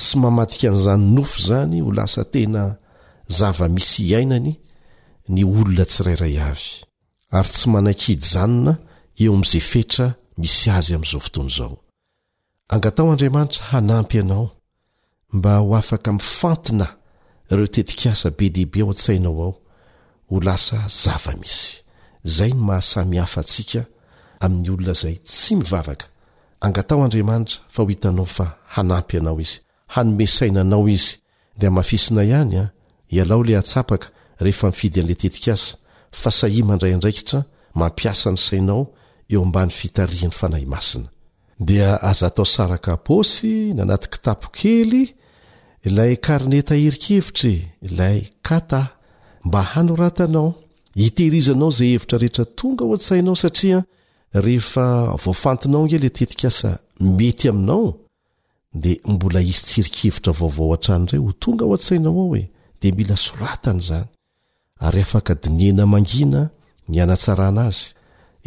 sy 0.00 0.12
mamadika 0.22 0.66
an'izany 0.70 1.04
nofo 1.16 1.36
izany 1.42 1.80
ho 1.84 1.90
lasa 1.98 2.22
tena 2.32 2.62
zava-misy 3.38 4.02
iainany 4.10 4.50
ny 5.34 5.40
olona 5.56 5.84
tsirairay 5.90 6.36
avy 6.50 6.66
ary 7.38 7.50
tsy 7.54 7.66
manakidy 7.74 8.24
zanona 8.34 8.72
eo 9.22 9.32
amin'izay 9.34 9.64
fetra 9.72 10.06
misy 10.40 10.66
azy 10.76 10.92
amin'izao 10.94 11.20
fotony 11.26 11.50
izao 11.52 11.74
angatao 12.74 13.08
andriamanitra 13.12 13.62
hanampy 13.70 14.14
ianao 14.20 14.46
mba 15.36 15.52
ho 15.64 15.68
afaka 15.80 16.10
minifantina 16.12 16.86
ireo 17.50 17.66
tetikasa 17.74 18.30
be 18.36 18.46
dehibe 18.54 18.80
ao 18.82 18.90
an-tssainao 18.90 19.42
ao 19.42 19.54
ho 20.30 20.36
lasa 20.46 20.78
zavamisy 21.02 21.66
izay 22.28 22.52
no 22.56 22.62
mahasamihafa 22.68 23.40
antsika 23.42 23.80
amin'ny 24.44 24.68
olona 24.72 24.92
izay 24.96 25.16
tsy 25.28 25.52
mivavaka 25.58 26.06
angatao 26.66 27.00
andriamanitra 27.04 27.58
fa 27.74 27.80
ho 27.82 27.88
hitanao 27.92 28.26
fa 28.36 28.46
hanampy 28.74 29.14
ianao 29.18 29.38
izy 29.44 29.58
hanome 29.94 30.26
saina 30.36 30.60
anao 30.66 30.88
izy 30.94 31.12
dia 31.58 31.70
mafisina 31.76 32.22
ihany 32.28 32.54
a 32.56 32.62
ah, 32.64 32.68
ialao 33.14 33.42
la 33.48 33.58
hatsapaka 33.60 34.06
rehefa 34.44 34.66
mifidy 34.70 35.00
an'ila 35.00 35.14
tetikasa 35.22 35.74
fa 36.20 36.30
sahi 36.38 36.60
mandray 36.68 36.92
andraikitra 36.96 37.38
mampiasa 37.80 38.28
ny 38.34 38.38
sainao 38.46 38.82
eo 39.32 39.40
ambany 39.46 39.70
fitarihan'ny 39.80 40.34
fanahy 40.40 40.66
masina 40.74 41.08
dia 41.68 41.88
aza 42.10 42.28
tao 42.36 42.44
saraka 42.56 42.92
pôsy 43.06 43.50
n 43.74 43.78
anaty-kitapokely 43.84 45.04
ilay 45.86 46.16
karneta 46.26 46.74
herikhevitra 46.82 47.48
ilay 47.86 48.18
kata 48.42 48.82
mba 49.44 49.62
hanoratanao 49.62 50.54
hitehirizanao 50.96 51.68
izay 51.68 51.88
hevitra 51.88 52.18
rehetra 52.18 52.44
tonga 52.44 52.84
ao 52.84 52.94
atsainao 52.94 53.36
satria 53.36 53.78
rehefa 54.34 54.86
voafantinao 55.24 55.84
ngela 55.86 56.10
tetik 56.16 56.44
asa 56.44 56.70
mety 57.16 57.48
aminao 57.48 57.88
dia 58.82 58.96
mbola 59.04 59.40
izy 59.50 59.62
tserikhevitra 59.68 60.32
vaovao 60.38 60.70
hantrany 60.76 61.04
irey 61.14 61.20
ho 61.26 61.32
tonga 61.42 61.64
ao 61.64 61.74
antsainao 61.76 62.12
ao 62.18 62.26
hoe 62.28 62.42
dia 62.80 62.94
mila 62.96 63.16
soratany 63.16 63.78
izany 63.82 64.06
ary 64.84 65.00
afaka 65.02 65.34
diniena 65.42 65.84
mangina 65.86 66.40
ny 66.88 66.96
anatsarana 67.02 67.62
azy 67.70 67.84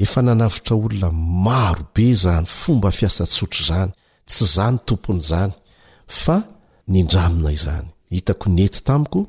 efa 0.04 0.20
nanavitra 0.22 0.76
olona 0.76 1.10
marobe 1.48 2.08
zany 2.24 2.46
fomba 2.60 2.90
fiasa 2.92 3.24
tsotro 3.34 3.62
zany 3.70 3.92
tsy 4.30 4.46
zany 4.56 4.78
tompon'izany 4.88 5.52
fa 6.24 6.38
ny 6.90 7.04
ndramina 7.06 7.52
izany 7.54 7.88
hitako 8.10 8.50
nety 8.50 8.82
tamiko 8.84 9.22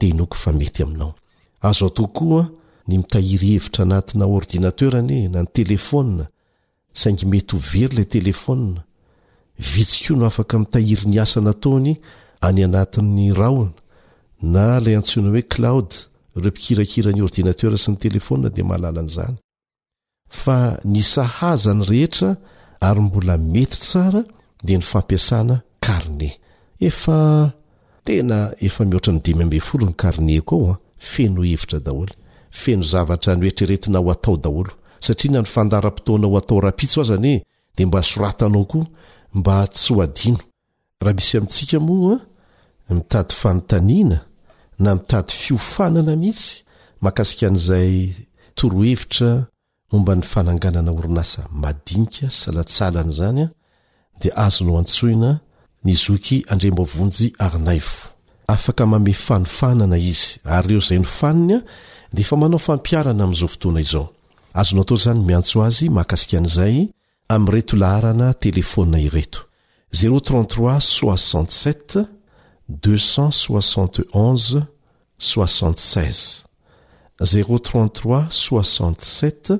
dia 0.00 0.10
inoko 0.10 0.34
fa 0.38 0.52
mety 0.52 0.82
aminao 0.82 1.14
azo 1.60 1.86
a 1.90 1.90
tokoa 1.90 2.50
ny 2.88 2.96
mitahiry 2.98 3.48
hevitra 3.54 3.82
anatina 3.86 4.26
ordinatera 4.26 4.98
ane 5.02 5.26
na 5.32 5.40
ny 5.42 5.48
telefôna 5.58 6.24
saingy 7.00 7.26
mety 7.32 7.52
ho 7.56 7.60
very 7.72 7.92
ilay 7.94 8.08
telefona 8.16 8.80
vitsikoa 9.72 10.16
no 10.16 10.24
afaka 10.26 10.58
mitahiry 10.58 11.06
ny 11.10 11.18
asa 11.22 11.40
nataony 11.40 11.92
any 12.46 12.62
anatin'ny 12.68 13.26
raona 13.40 13.72
na 14.54 14.64
ilay 14.78 14.96
antsona 14.98 15.28
hoe 15.34 15.42
klaod 15.42 15.90
ireo 16.36 16.50
mpikirakirany 16.50 17.20
ordinatera 17.26 17.76
sy 17.82 17.88
ny 17.90 17.96
telefona 18.06 18.46
dia 18.54 18.64
mahalala 18.68 19.00
n'izany 19.02 19.36
fa 20.42 20.56
nysahazany 20.92 21.82
rehetra 21.90 22.30
ary 22.88 23.00
mbola 23.06 23.34
mety 23.52 23.74
tsara 23.86 24.20
dia 24.64 24.78
ny 24.78 24.84
fampiasana 24.92 25.56
karne 25.86 26.30
efa 26.80 27.50
tena 28.04 28.52
efa 28.66 28.84
mihoatra 28.84 29.12
ny 29.14 29.20
dimy 29.24 29.42
ambe 29.46 29.60
folo 29.68 29.86
ny 29.90 29.94
karne 30.00 30.34
ko 30.48 30.54
aoa 30.58 30.74
feno 31.10 31.42
hevitra 31.50 31.78
daholo 31.86 32.12
feno 32.60 32.82
zavatra 32.92 33.32
noetreretina 33.40 33.98
ao 33.98 34.10
atao 34.10 34.36
daholo 34.44 34.72
satria 35.04 35.30
na 35.32 35.40
nyfandara-potoana 35.44 36.26
ao 36.26 36.36
atao 36.38 36.60
rahapitso 36.60 36.98
azany 37.00 37.26
hoe 37.34 37.44
de 37.76 37.86
mba 37.86 38.02
soratanao 38.02 38.64
koa 38.72 38.86
mba 39.34 39.56
tsy 39.74 39.92
ho 39.94 40.02
adino 40.06 40.38
raha 41.02 41.16
misy 41.18 41.36
amintsika 41.38 41.78
moaa 41.86 42.18
mitady 42.90 43.34
fanontanina 43.40 44.18
na 44.78 44.94
mitady 44.94 45.32
fiofanana 45.42 46.12
mihitsy 46.22 46.48
makasika 47.04 47.44
an'izay 47.50 47.94
torohevitra 48.56 49.28
momba 49.92 50.12
ny 50.18 50.22
fananganana 50.32 50.90
orinasa 50.98 51.40
madinika 51.62 52.26
salatsalany 52.40 53.12
zany 53.18 53.42
a 53.44 53.48
di 54.20 54.28
azonao 54.44 54.78
antsoina 54.80 55.30
yzoky 55.88 56.44
andrembavonjy 56.52 57.32
arnaifo 57.46 58.00
afaka 58.48 58.86
mame 58.86 59.12
fanofanana 59.14 59.96
izy 60.12 60.28
ary 60.56 60.72
eo 60.76 60.80
zay 60.88 60.98
nofaniny 61.00 61.56
a 61.56 61.58
dia 62.12 62.22
efa 62.24 62.36
manao 62.36 62.58
fampiarana 62.58 63.24
amiizao 63.24 63.48
fotoana 63.54 63.80
izao 63.86 64.06
azonao 64.60 64.84
tao 64.88 64.98
zany 65.04 65.20
miantso 65.28 65.56
azy 65.68 65.86
mahakasikian'izay 65.96 66.76
ami 67.34 67.48
reto 67.54 67.74
laharana 67.82 68.26
telefonina 68.44 68.98
ireto 69.08 69.40
03367 69.92 72.00
261 72.68 74.62
66 75.20 76.16
03367 77.20 79.58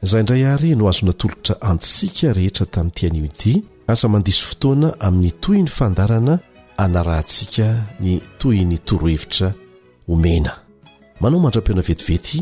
izay 0.02 0.20
indray 0.22 0.42
ary 0.48 0.76
no 0.76 0.84
hazo 0.88 1.06
natolotra 1.06 1.54
antsika 1.60 2.28
rehetra 2.32 2.66
tamin'ny 2.66 2.92
tiani 2.96 3.22
udia 3.28 3.60
aza 3.92 4.06
mandisy 4.08 4.42
fotoana 4.48 4.88
amin'ny 5.00 5.32
toy 5.44 5.58
ny 5.62 5.68
fandarana 5.68 6.34
anarahntsika 6.80 7.68
ny 8.00 8.12
toyny 8.40 8.78
torohevitra 8.80 9.48
homena 10.08 10.52
manao 11.20 11.40
mandra-peona 11.44 11.82
vetivety 11.84 12.38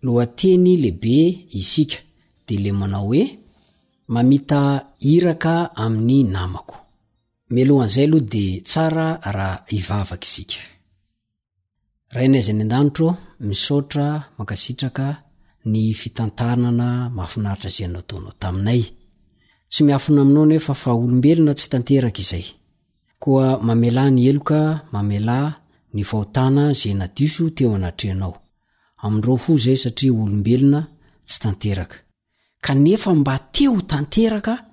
loateny 0.04 0.72
lehibe 0.82 1.16
isika 1.60 1.98
de 2.46 2.54
le 2.64 2.70
manao 2.72 3.04
hoe 3.08 3.22
mamita 4.12 4.60
hiraka 5.04 5.52
amin'ny 5.84 6.22
namako 6.34 6.76
milohan'izay 7.54 8.06
aloha 8.08 8.26
de 8.32 8.44
tsara 8.68 9.08
raha 9.36 9.56
ivavaka 9.76 10.26
isika 10.28 10.58
rainaiza 12.14 12.52
ny 12.56 12.62
andanitro 12.64 13.08
misotra 13.46 14.06
makasitraka 14.38 15.06
ny 15.64 15.94
fitantanana 15.94 17.10
mahafinaritra 17.10 17.70
znao 17.70 18.02
taonao 18.02 18.32
taminay 18.38 18.82
tsy 19.70 19.84
miafina 19.84 20.20
aminao 20.22 20.46
nefa 20.46 20.74
fa 20.74 20.92
olombelona 20.92 21.54
tsy 21.54 21.68
tanteraka 21.70 22.20
izay 22.22 22.44
koa 23.18 23.58
mamelahy 23.62 24.10
ny 24.10 24.24
eloka 24.30 24.80
mamelahy 24.92 25.52
ny 25.94 26.02
vahotana 26.04 26.72
ze 26.72 26.94
nadiso 26.94 27.50
teo 27.50 27.74
anatreanao 27.74 28.36
amndrao 28.96 29.36
fo 29.36 29.52
zay 29.58 29.76
satria 29.76 30.12
olombelona 30.12 30.86
tsy 31.28 31.38
tanteraka 31.42 31.96
kanefa 32.60 33.14
mba 33.14 33.38
te 33.38 33.66
ho 33.68 33.80
tanteraka 33.82 34.64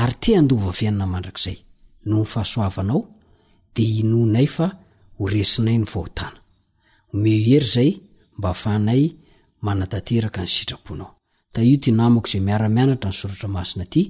ary 0.00 0.14
te 0.20 0.36
andova 0.38 0.72
fiainana 0.72 1.06
mandrak'zay 1.06 1.56
noho 2.06 2.22
ny 2.22 2.30
fahasoavanao 2.32 3.02
de 3.74 3.82
inonay 3.82 4.46
fa 4.46 4.66
horesinay 5.18 5.78
ny 5.78 5.86
vahotana 5.92 6.38
me 7.12 7.32
ery 7.56 7.68
zay 7.74 7.90
mba 8.38 8.48
afanay 8.50 9.19
manatateraka 9.62 10.40
ny 10.40 10.46
sitraponao 10.48 11.14
ta 11.52 11.60
io 11.62 11.76
ty 11.76 11.92
namako 11.92 12.28
ze 12.30 12.40
miaramianatra 12.40 13.10
ny 13.10 13.14
soratra 13.20 13.48
masina 13.48 13.84
ty 13.84 14.02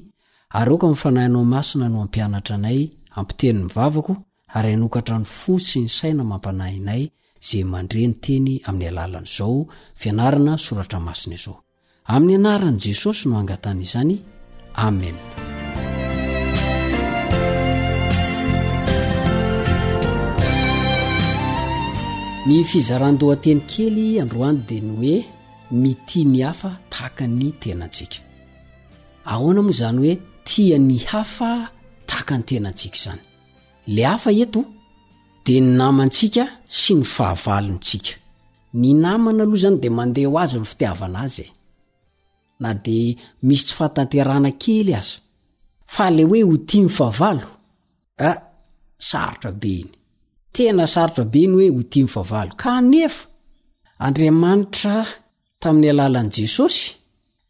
aro 0.51 0.75
ka 0.79 0.87
myfanahinao 0.91 1.45
masina 1.45 1.89
no 1.89 1.99
hampianatra 2.05 2.55
anay 2.57 2.79
ampiteny 3.17 3.59
mivavako 3.65 4.13
ary 4.57 4.73
anokatra 4.75 5.17
ny 5.19 5.25
fo 5.39 5.59
sy 5.59 5.81
ni 5.81 5.89
saina 5.89 6.23
mampanahinay 6.31 7.03
ze 7.49 7.59
mandrenyteny 7.65 8.61
amin'ny 8.69 8.89
alalany 8.91 9.27
zao 9.37 9.67
fianarana 10.01 10.55
soratra 10.67 11.01
masina 11.07 11.35
izao 11.39 11.57
amy 12.15 12.35
anarany 12.39 12.79
jesosy 12.79 13.29
no 13.29 13.39
angatanizany 13.39 14.23
amen 14.75 15.15
ny 25.73 25.95
tia 26.07 26.25
ny 26.27 26.43
hafa 26.43 26.71
tahaka 26.91 27.27
ny 27.27 27.53
tenantsika 27.63 28.19
ahoana 29.33 29.63
moa 29.63 29.77
zany 29.81 29.99
hoe 30.05 30.17
tia 30.45 30.79
ny 30.79 30.99
hafa 31.11 31.71
tahka 32.07 32.39
ny 32.39 32.43
tenantsika 32.49 32.99
zany 33.05 33.23
le 33.95 34.03
afa 34.15 34.31
eto 34.33 34.63
de 35.47 35.57
ny 35.61 35.71
namantsika 35.79 36.45
sy 36.79 36.93
ny 36.99 37.05
fahavalontsika 37.15 38.13
ny 38.81 38.89
namana 39.03 39.43
aloha 39.45 39.63
zany 39.65 39.79
de 39.83 39.89
mandeha 39.97 40.29
ho 40.31 40.39
azy 40.45 40.57
ny 40.61 40.67
fitiavana 40.71 41.19
azy 41.27 41.43
eh 41.47 41.53
na 42.61 42.71
de 42.85 42.99
misy 43.47 43.65
tsy 43.67 43.75
fatanterana 43.79 44.51
kely 44.63 44.93
aza 45.01 45.17
fa 45.95 46.07
le 46.17 46.23
hoe 46.31 46.41
ho 46.49 46.55
tia 46.69 46.83
my 46.85 46.93
fahavalo 46.99 47.47
ah 48.29 48.39
sarotra 49.09 49.51
be 49.61 49.71
iny 49.83 49.93
tena 50.55 50.85
sarotra 50.95 51.25
be 51.33 51.41
iny 51.47 51.55
hoe 51.59 51.67
ho 51.75 51.81
tia 51.91 52.05
ny 52.07 52.11
fahavalo 52.15 52.53
kanefa 52.63 53.21
andriamanitra 54.07 54.95
tamin'ny 55.63 55.89
alalan' 55.93 56.31
jesosy 56.37 56.83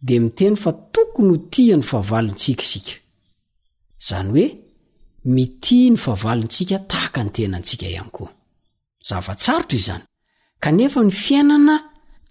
dia 0.07 0.21
miteny 0.25 0.57
fa 0.63 0.71
tokony 0.95 1.29
ho 1.33 1.37
tia 1.53 1.77
ny 1.77 1.85
fahavalontsikaisika 1.91 2.95
izany 4.01 4.29
hoe 4.35 4.47
mitia 5.37 5.91
ny 5.93 5.99
favalontsika 6.05 6.77
tahaka 6.91 7.21
ny 7.25 7.31
tenantsika 7.37 7.87
ihany 7.95 8.11
koa 8.17 8.31
zavatsarotra 9.09 9.77
izzany 9.81 10.05
kanefa 10.65 11.01
ny 11.07 11.13
fiainana 11.23 11.77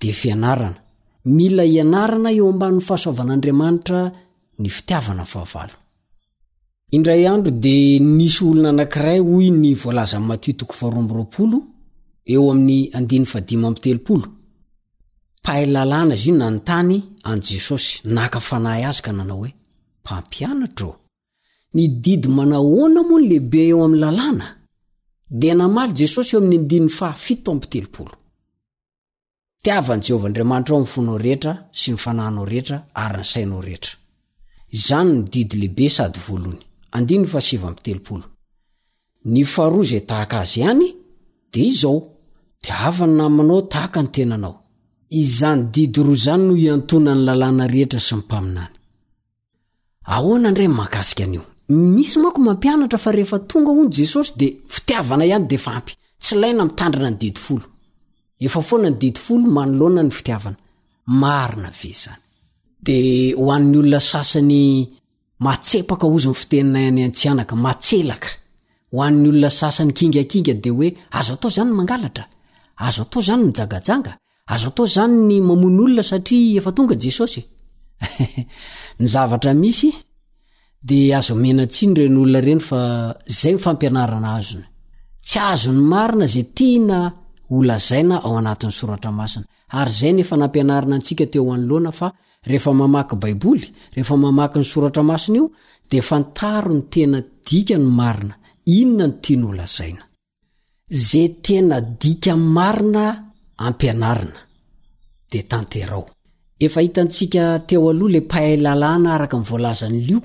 dia 0.01 0.13
fianarana 0.21 0.81
mila 1.35 1.63
ianarana 1.73 2.29
eo 2.37 2.47
ambany 2.53 2.79
fahasoavan'andriamanitra 2.87 4.01
ny 4.61 4.69
fitiavana 4.75 5.23
ny 5.25 5.29
fahavalo 5.33 5.75
indray 6.95 7.23
andro 7.33 7.51
dia 7.65 7.99
nisy 8.17 8.39
olona 8.49 8.69
anankiray 8.73 9.19
hoyy 9.29 9.49
ny 9.61 9.71
volaza 9.81 10.15
ny 10.19 10.25
matiotoko 10.29 10.73
faromroolo 10.79 11.57
eo 12.33 12.43
amin'ny 12.53 12.89
andi 12.97 13.17
dit 13.49 13.99
pahay 15.43 15.65
lalàna 15.75 16.13
izy 16.17 16.29
ino 16.29 16.37
nanyntany 16.43 16.93
any 17.31 17.41
jesosy 17.49 17.91
naka 18.17 18.39
fanahy 18.47 18.81
azy 18.89 19.01
ka 19.05 19.11
nanao 19.17 19.37
hoe 19.41 19.51
mpampianatra 20.03 20.85
ôo 20.91 20.97
ny 21.75 21.83
didy 22.03 22.27
manahoana 22.37 22.99
moano 23.03 23.25
lehibe 23.29 23.61
eo 23.69 23.79
ami'ny 23.85 24.01
lalàna 24.05 24.45
dea 25.39 25.55
namaly 25.59 25.91
jesosy 25.99 26.31
eo 26.33 26.39
amin'ny 26.41 26.57
andininy 26.59 26.89
fafito 26.97 27.51
mpitelopolo 27.53 28.15
nfarozay 39.39 39.99
tahaka 40.09 40.35
azy 40.43 40.57
ihany 40.61 40.85
d 41.51 41.53
izao 41.67 41.97
tiavany 42.63 43.13
namanao 43.19 43.61
taaka 43.73 43.99
nytenanao 44.03 44.55
nnara 45.11 47.47
aaai 50.07 51.27
misy 51.71 52.17
mako 52.23 52.39
mampianatra 52.47 52.97
fa 53.03 53.11
rehefa 53.17 53.37
tonga 53.49 53.69
ho 53.75 53.81
ny 53.85 53.91
jesosy 53.97 54.31
de 54.39 54.47
fitiavana 54.73 55.23
hany 55.33 55.45
de 55.51 55.57
amy 55.73 55.93
tsy 56.23 56.33
laina 56.41 56.63
mitandrina 56.65 57.09
ny 57.11 57.17
dianany 57.19 58.89
di 59.01 59.07
anona 59.61 60.03
ny 60.07 60.11
fiiaana 60.17 60.57
hoan'nyolona 63.37 63.99
sasany 64.11 64.65
aka 65.85 66.07
zfeina 66.39 66.79
yaaa 67.01 68.25
hn'ny 68.95 69.27
olona 69.29 69.49
sasan'ny 69.59 69.93
kinganga 69.97 70.53
de 70.63 70.69
oe 70.79 70.87
azo 71.19 71.33
atao 71.37 71.49
zany 71.57 71.71
mangaatra 71.77 72.23
azo 72.87 73.01
atao 73.05 73.21
zany 73.27 73.41
mijagajanga 73.45 74.11
azo 74.49 74.67
atao 74.69 74.85
zany 74.93 75.15
ny 75.27 75.37
mamony 75.47 75.79
olona 75.83 76.03
satria 76.11 76.57
efa 76.59 76.71
tonga 76.77 76.95
jesosyzatiny 76.99 77.97
renoon 81.95 82.61
eay 82.61 83.77
pinaazon 83.79 84.63
tsy 85.25 85.39
azo 85.51 85.71
ny 85.77 85.81
marina 85.91 86.27
za 86.33 86.43
tiana 86.57 86.99
olazaina 87.57 88.15
ao 88.25 88.33
anatin'ny 88.41 88.73
soratra 88.79 89.11
masina 89.19 89.45
ary 89.79 89.91
zay 89.99 90.11
nyefa 90.17 90.35
nampianarana 90.41 90.95
antsika 90.97 91.25
te 91.33 91.37
anloana 91.53 91.91
a 92.05 92.11
rehefa 92.49 92.71
mamaky 92.81 93.15
baiboly 93.23 93.65
rehefa 93.95 94.15
mamaky 94.23 94.57
ny 94.61 94.65
soratra 94.71 95.03
masina 95.11 95.37
io 95.39 95.45
de 95.89 95.99
fntaro 96.09 96.71
ny 96.77 96.83
tena 96.93 97.19
dika 97.49 97.77
ny 97.81 97.85
mrina 97.99 98.35
inonanylzain 98.77 99.97
za 101.05 101.23
tena 101.45 101.77
dikany 102.01 102.43
marina 102.57 103.05
ampianarina 103.59 104.39
de 105.29 105.41
tanterao 105.43 106.05
efa 106.57 106.81
hitantsika 106.81 107.59
teo 107.67 107.89
aloha 107.89 108.11
le 108.11 108.21
pahay 108.21 108.57
lalàna 108.57 109.13
araka 109.15 109.37
nyvolazany 109.37 109.99
lio 110.07 110.21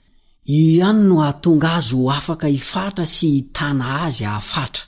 io 0.49 0.69
ihany 0.71 1.01
no 1.09 1.21
ahatonga 1.23 1.75
azy 1.77 1.93
h 1.95 2.09
afaka 2.11 2.47
hifatra 2.49 3.05
sy 3.07 3.27
hitana 3.37 3.85
azy 4.07 4.25
hahafatra 4.25 4.83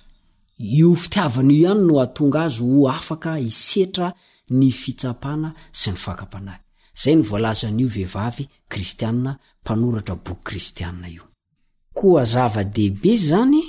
io 0.58 0.94
fitiavana 0.96 1.52
io 1.52 1.61
ihany 1.64 1.82
no 1.88 1.98
ahatonga 2.00 2.40
azy 2.46 2.61
ho 2.64 2.88
afaka 2.88 3.34
hisetra 3.44 4.08
ny 4.58 4.70
fitsapana 4.80 5.48
sy 5.80 5.88
ny 5.92 5.96
fakampanahy 6.04 6.61
zay 7.02 7.14
ny 7.16 7.22
voalaza 7.28 7.68
n'io 7.70 7.88
vehivavy 7.88 8.44
kristianna 8.72 9.32
mpanoratra 9.62 10.14
boky 10.24 10.42
kristianna 10.48 11.06
io 11.16 11.24
koa 11.98 12.24
zava-dehibe 12.32 13.12
zany 13.28 13.61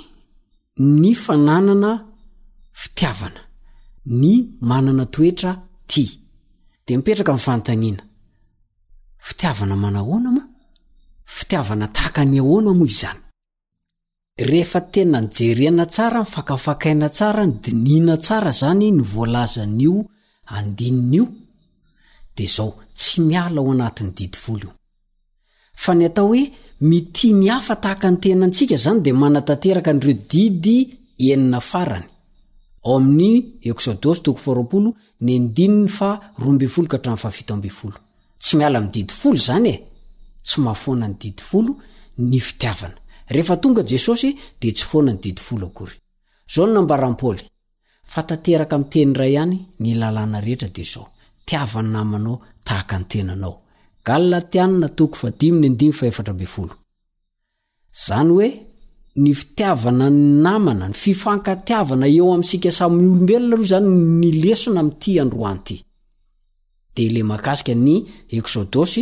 ny 0.78 1.12
fananana 1.24 1.92
fitiavana 2.80 3.40
ny 4.20 4.34
manana 4.68 5.04
toetra 5.14 5.52
ti 5.90 6.02
dea 6.86 6.96
mipetraka 6.96 7.32
mi'nfantaniana 7.32 8.02
fitiavana 9.26 9.76
manahoanamoa 9.76 10.51
rehefa 14.42 14.80
tena 14.92 15.20
nijerena 15.20 15.86
tsara 15.94 16.20
mifakafakaina 16.24 17.08
tsara 17.16 17.42
nydinina 17.46 18.14
tsara 18.24 18.50
zany 18.60 18.86
nivoalazanyio 18.98 19.96
andininy 20.56 21.14
io 21.16 21.24
di 22.36 22.46
zao 22.54 22.70
tsy 22.98 23.14
miala 23.28 23.60
ho 23.64 23.70
anatiny 23.74 24.10
didi 24.16 24.38
folo 24.44 24.58
io 24.68 24.72
fa 25.82 25.92
ny 25.98 26.04
atao 26.08 26.26
hoe 26.30 26.42
miti 26.90 27.28
ny 27.40 27.46
hafa 27.54 27.74
tahaka 27.82 28.06
any 28.08 28.18
tenantsika 28.22 28.76
zany 28.84 28.98
dia 29.04 29.14
manatanteraka 29.22 29.90
andreo 29.94 30.16
didy 30.30 30.76
enina 31.28 31.60
farany 31.70 32.06
tsy 38.42 38.54
miala 38.58 38.78
mididifolo 38.86 39.38
zany 39.48 39.68
e 39.74 39.91
tsy 40.44 40.60
mahafoana 40.60 41.08
ny 41.08 41.16
didifolo 41.20 41.72
ny 42.30 42.38
fitiavana 42.46 42.98
rehfa 43.34 43.56
tonga 43.62 43.82
jesosy 43.90 44.30
di 44.60 44.68
tsy 44.76 44.84
foanany 44.90 45.18
didifolo 45.22 45.66
akoyk 45.70 45.94
tera 48.44 48.64
y 48.68 49.46
nllareeta 49.80 50.68
daotian 50.68 51.92
nanaotaaa 51.92 53.48
zany 58.06 58.30
oe 58.40 58.48
ny 59.22 59.30
fitiavana 59.40 60.06
ny 60.10 60.18
namana 60.44 60.86
ny 60.88 60.94
fifankatiavana 61.02 62.06
eo 62.16 62.26
aminsika 62.34 62.70
samiolombelona 62.80 63.56
ro 63.56 63.64
zany 63.72 63.88
nylesona 64.20 64.80
amity 64.80 65.20
androany 65.22 65.58
ity 65.62 65.76
dele 66.96 67.22
makasika 67.22 67.74
ny 67.86 67.94
ekodos 68.38 68.92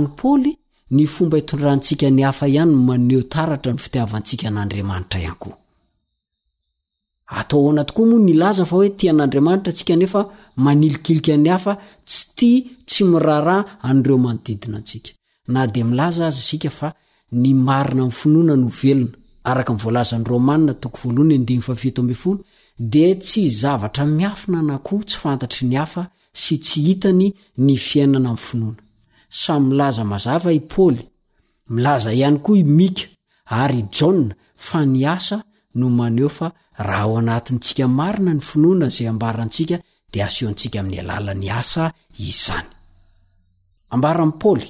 nypoly 0.00 0.56
ny 0.92 1.06
fomba 1.06 1.38
itondrantsika 1.38 2.10
ny 2.10 2.22
hafa 2.22 2.46
any 2.46 2.74
maneo 2.74 3.22
taratra 3.22 3.72
ny 3.72 3.78
fitiavantsika 3.78 4.50
nandriamanitra 4.50 5.20
an 5.20 5.34
kotoontokoa 7.36 8.06
monylaza 8.10 8.64
fa 8.64 8.76
oe 8.76 8.88
tian'andriamanitra 8.90 9.70
atsika 9.70 9.96
nefa 9.96 10.20
manilikiliky 10.56 11.36
ny 11.38 11.48
hafa 11.48 11.76
tsy 12.04 12.28
ti 12.36 12.50
tsy 12.86 13.04
mirarah 13.04 13.64
andreo 13.82 14.18
manodidina 14.18 14.78
ntsika 14.80 15.10
nad 15.48 15.76
milaza 15.76 16.26
az 16.26 16.36
sika 16.48 16.70
fa 16.70 16.88
ny 17.32 17.54
marina 17.54 18.06
yfinoananyovelona 18.10 19.08
araka 19.44 19.72
vlazanyroma70 19.72 22.38
dea 22.82 23.14
tsy 23.16 23.48
zavatra 23.48 24.04
miafina 24.06 24.62
na 24.62 24.76
koa 24.78 25.02
tsy 25.08 25.18
fantatry 25.22 25.64
ny 25.68 25.76
hafa 25.80 26.02
sy 26.40 26.54
tsy 26.64 26.80
hitany 26.86 27.28
ny 27.64 27.74
fiainana 27.76 28.30
am 28.30 28.36
finoana 28.46 28.76
samy 29.28 29.74
ilaza 29.74 30.04
mazava 30.04 30.52
i 30.52 30.60
paoly 30.60 31.02
milaza 31.70 32.12
ihany 32.12 32.38
koa 32.38 32.58
i 32.58 32.64
mika 32.64 33.02
ary 33.60 33.82
jaoa 33.96 34.24
fa 34.56 34.86
ny 34.86 35.06
asa 35.16 35.42
no 35.74 35.90
maneo 35.90 36.28
fa 36.28 36.52
raha 36.86 37.02
ao 37.02 37.18
anatinntsika 37.18 37.88
marina 37.88 38.34
ny 38.34 38.40
finoana 38.40 38.88
zay 38.88 39.08
ambarantsika 39.08 39.78
dia 40.12 40.26
aseoantsika 40.26 40.80
amin'ny 40.80 41.00
alalany 41.00 41.50
asa 41.50 41.92
izyzanypoly 42.20 44.64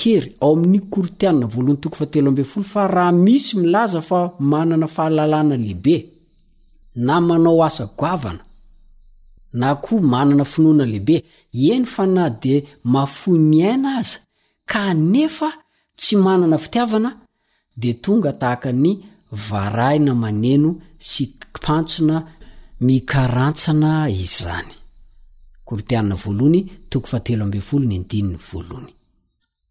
keyaoa'otiaa 0.00 2.86
raha 2.94 3.12
misy 3.12 3.56
milaza 3.56 4.00
fa 4.02 4.30
mnana 4.40 4.86
fahalalanalebe 4.94 6.19
na 6.94 7.20
manao 7.20 7.64
asa 7.64 7.88
gavana 8.02 8.38
na 9.52 9.74
ko 9.74 10.00
manana 10.00 10.44
finoana 10.44 10.84
lehibe 10.86 11.24
eny 11.52 11.84
fa 11.86 12.06
na 12.06 12.28
de 12.30 12.68
mafo 12.84 13.30
ny 13.38 13.60
aina 13.70 13.96
aza 13.98 14.18
ka 14.70 14.94
nefa 14.94 15.48
tsy 15.98 16.14
manana 16.24 16.56
fitiavana 16.64 17.10
de 17.80 17.90
tonga 18.04 18.32
tahaka 18.40 18.70
ny 18.82 18.90
varaina 19.48 20.12
maneno 20.22 20.70
sy 21.08 21.24
pantsona 21.64 22.16
mikarantsana 22.86 23.90
izyzany 24.14 24.72
kortiadny 25.66 26.14
vln 26.14 26.64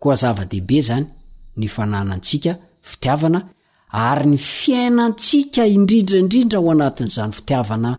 koa 0.01 0.15
zava-dehibe 0.21 0.77
zany 0.87 1.05
ny 1.59 1.67
fananantsika 1.75 2.51
fitiavana 2.89 3.39
ary 3.91 4.25
ny 4.29 4.37
fiainantsika 4.37 5.65
indrindraindrindra 5.67 6.59
ho 6.61 6.71
anatin'zany 6.71 7.31
fitiavana 7.37 7.91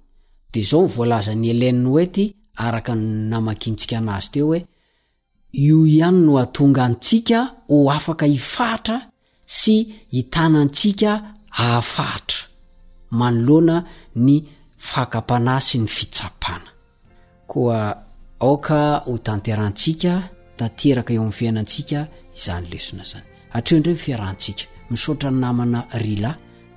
de 0.53 0.61
zao 0.69 0.83
yvoalaza 0.89 1.33
ny 1.41 1.47
elainn 1.53 1.85
ety 2.03 2.23
araka 2.65 2.93
naman-kintsika 3.31 3.95
an'azy 4.01 4.29
teo 4.33 4.55
e 4.57 4.65
io 5.53 5.85
ihany 5.85 6.21
no 6.25 6.37
atonga 6.39 6.83
antsika 6.85 7.39
ho 7.69 7.91
afaka 7.91 8.25
hifatra 8.25 9.01
sy 9.45 9.85
hitana 10.11 10.61
antsika 10.61 11.11
hahafatra 11.57 12.37
manoloana 13.19 13.77
ny 14.25 14.33
fakampanay 14.77 15.61
sy 15.67 15.77
ny 15.77 15.87
fitsapana 15.87 16.69
koa 17.51 17.79
aoka 18.41 18.79
ho 19.05 19.11
tanterantsika 19.27 20.13
tateraka 20.57 21.11
eo 21.13 21.19
amin'ny 21.21 21.33
fiainantsika 21.39 21.99
izany 22.37 22.65
lesona 22.71 23.03
zany 23.11 23.23
atreo 23.55 23.77
indreo 23.77 23.93
ny 23.95 23.99
fiarahntsika 24.05 24.63
misaotra 24.89 25.29
ny 25.31 25.37
namana 25.43 25.79
rila 26.01 26.31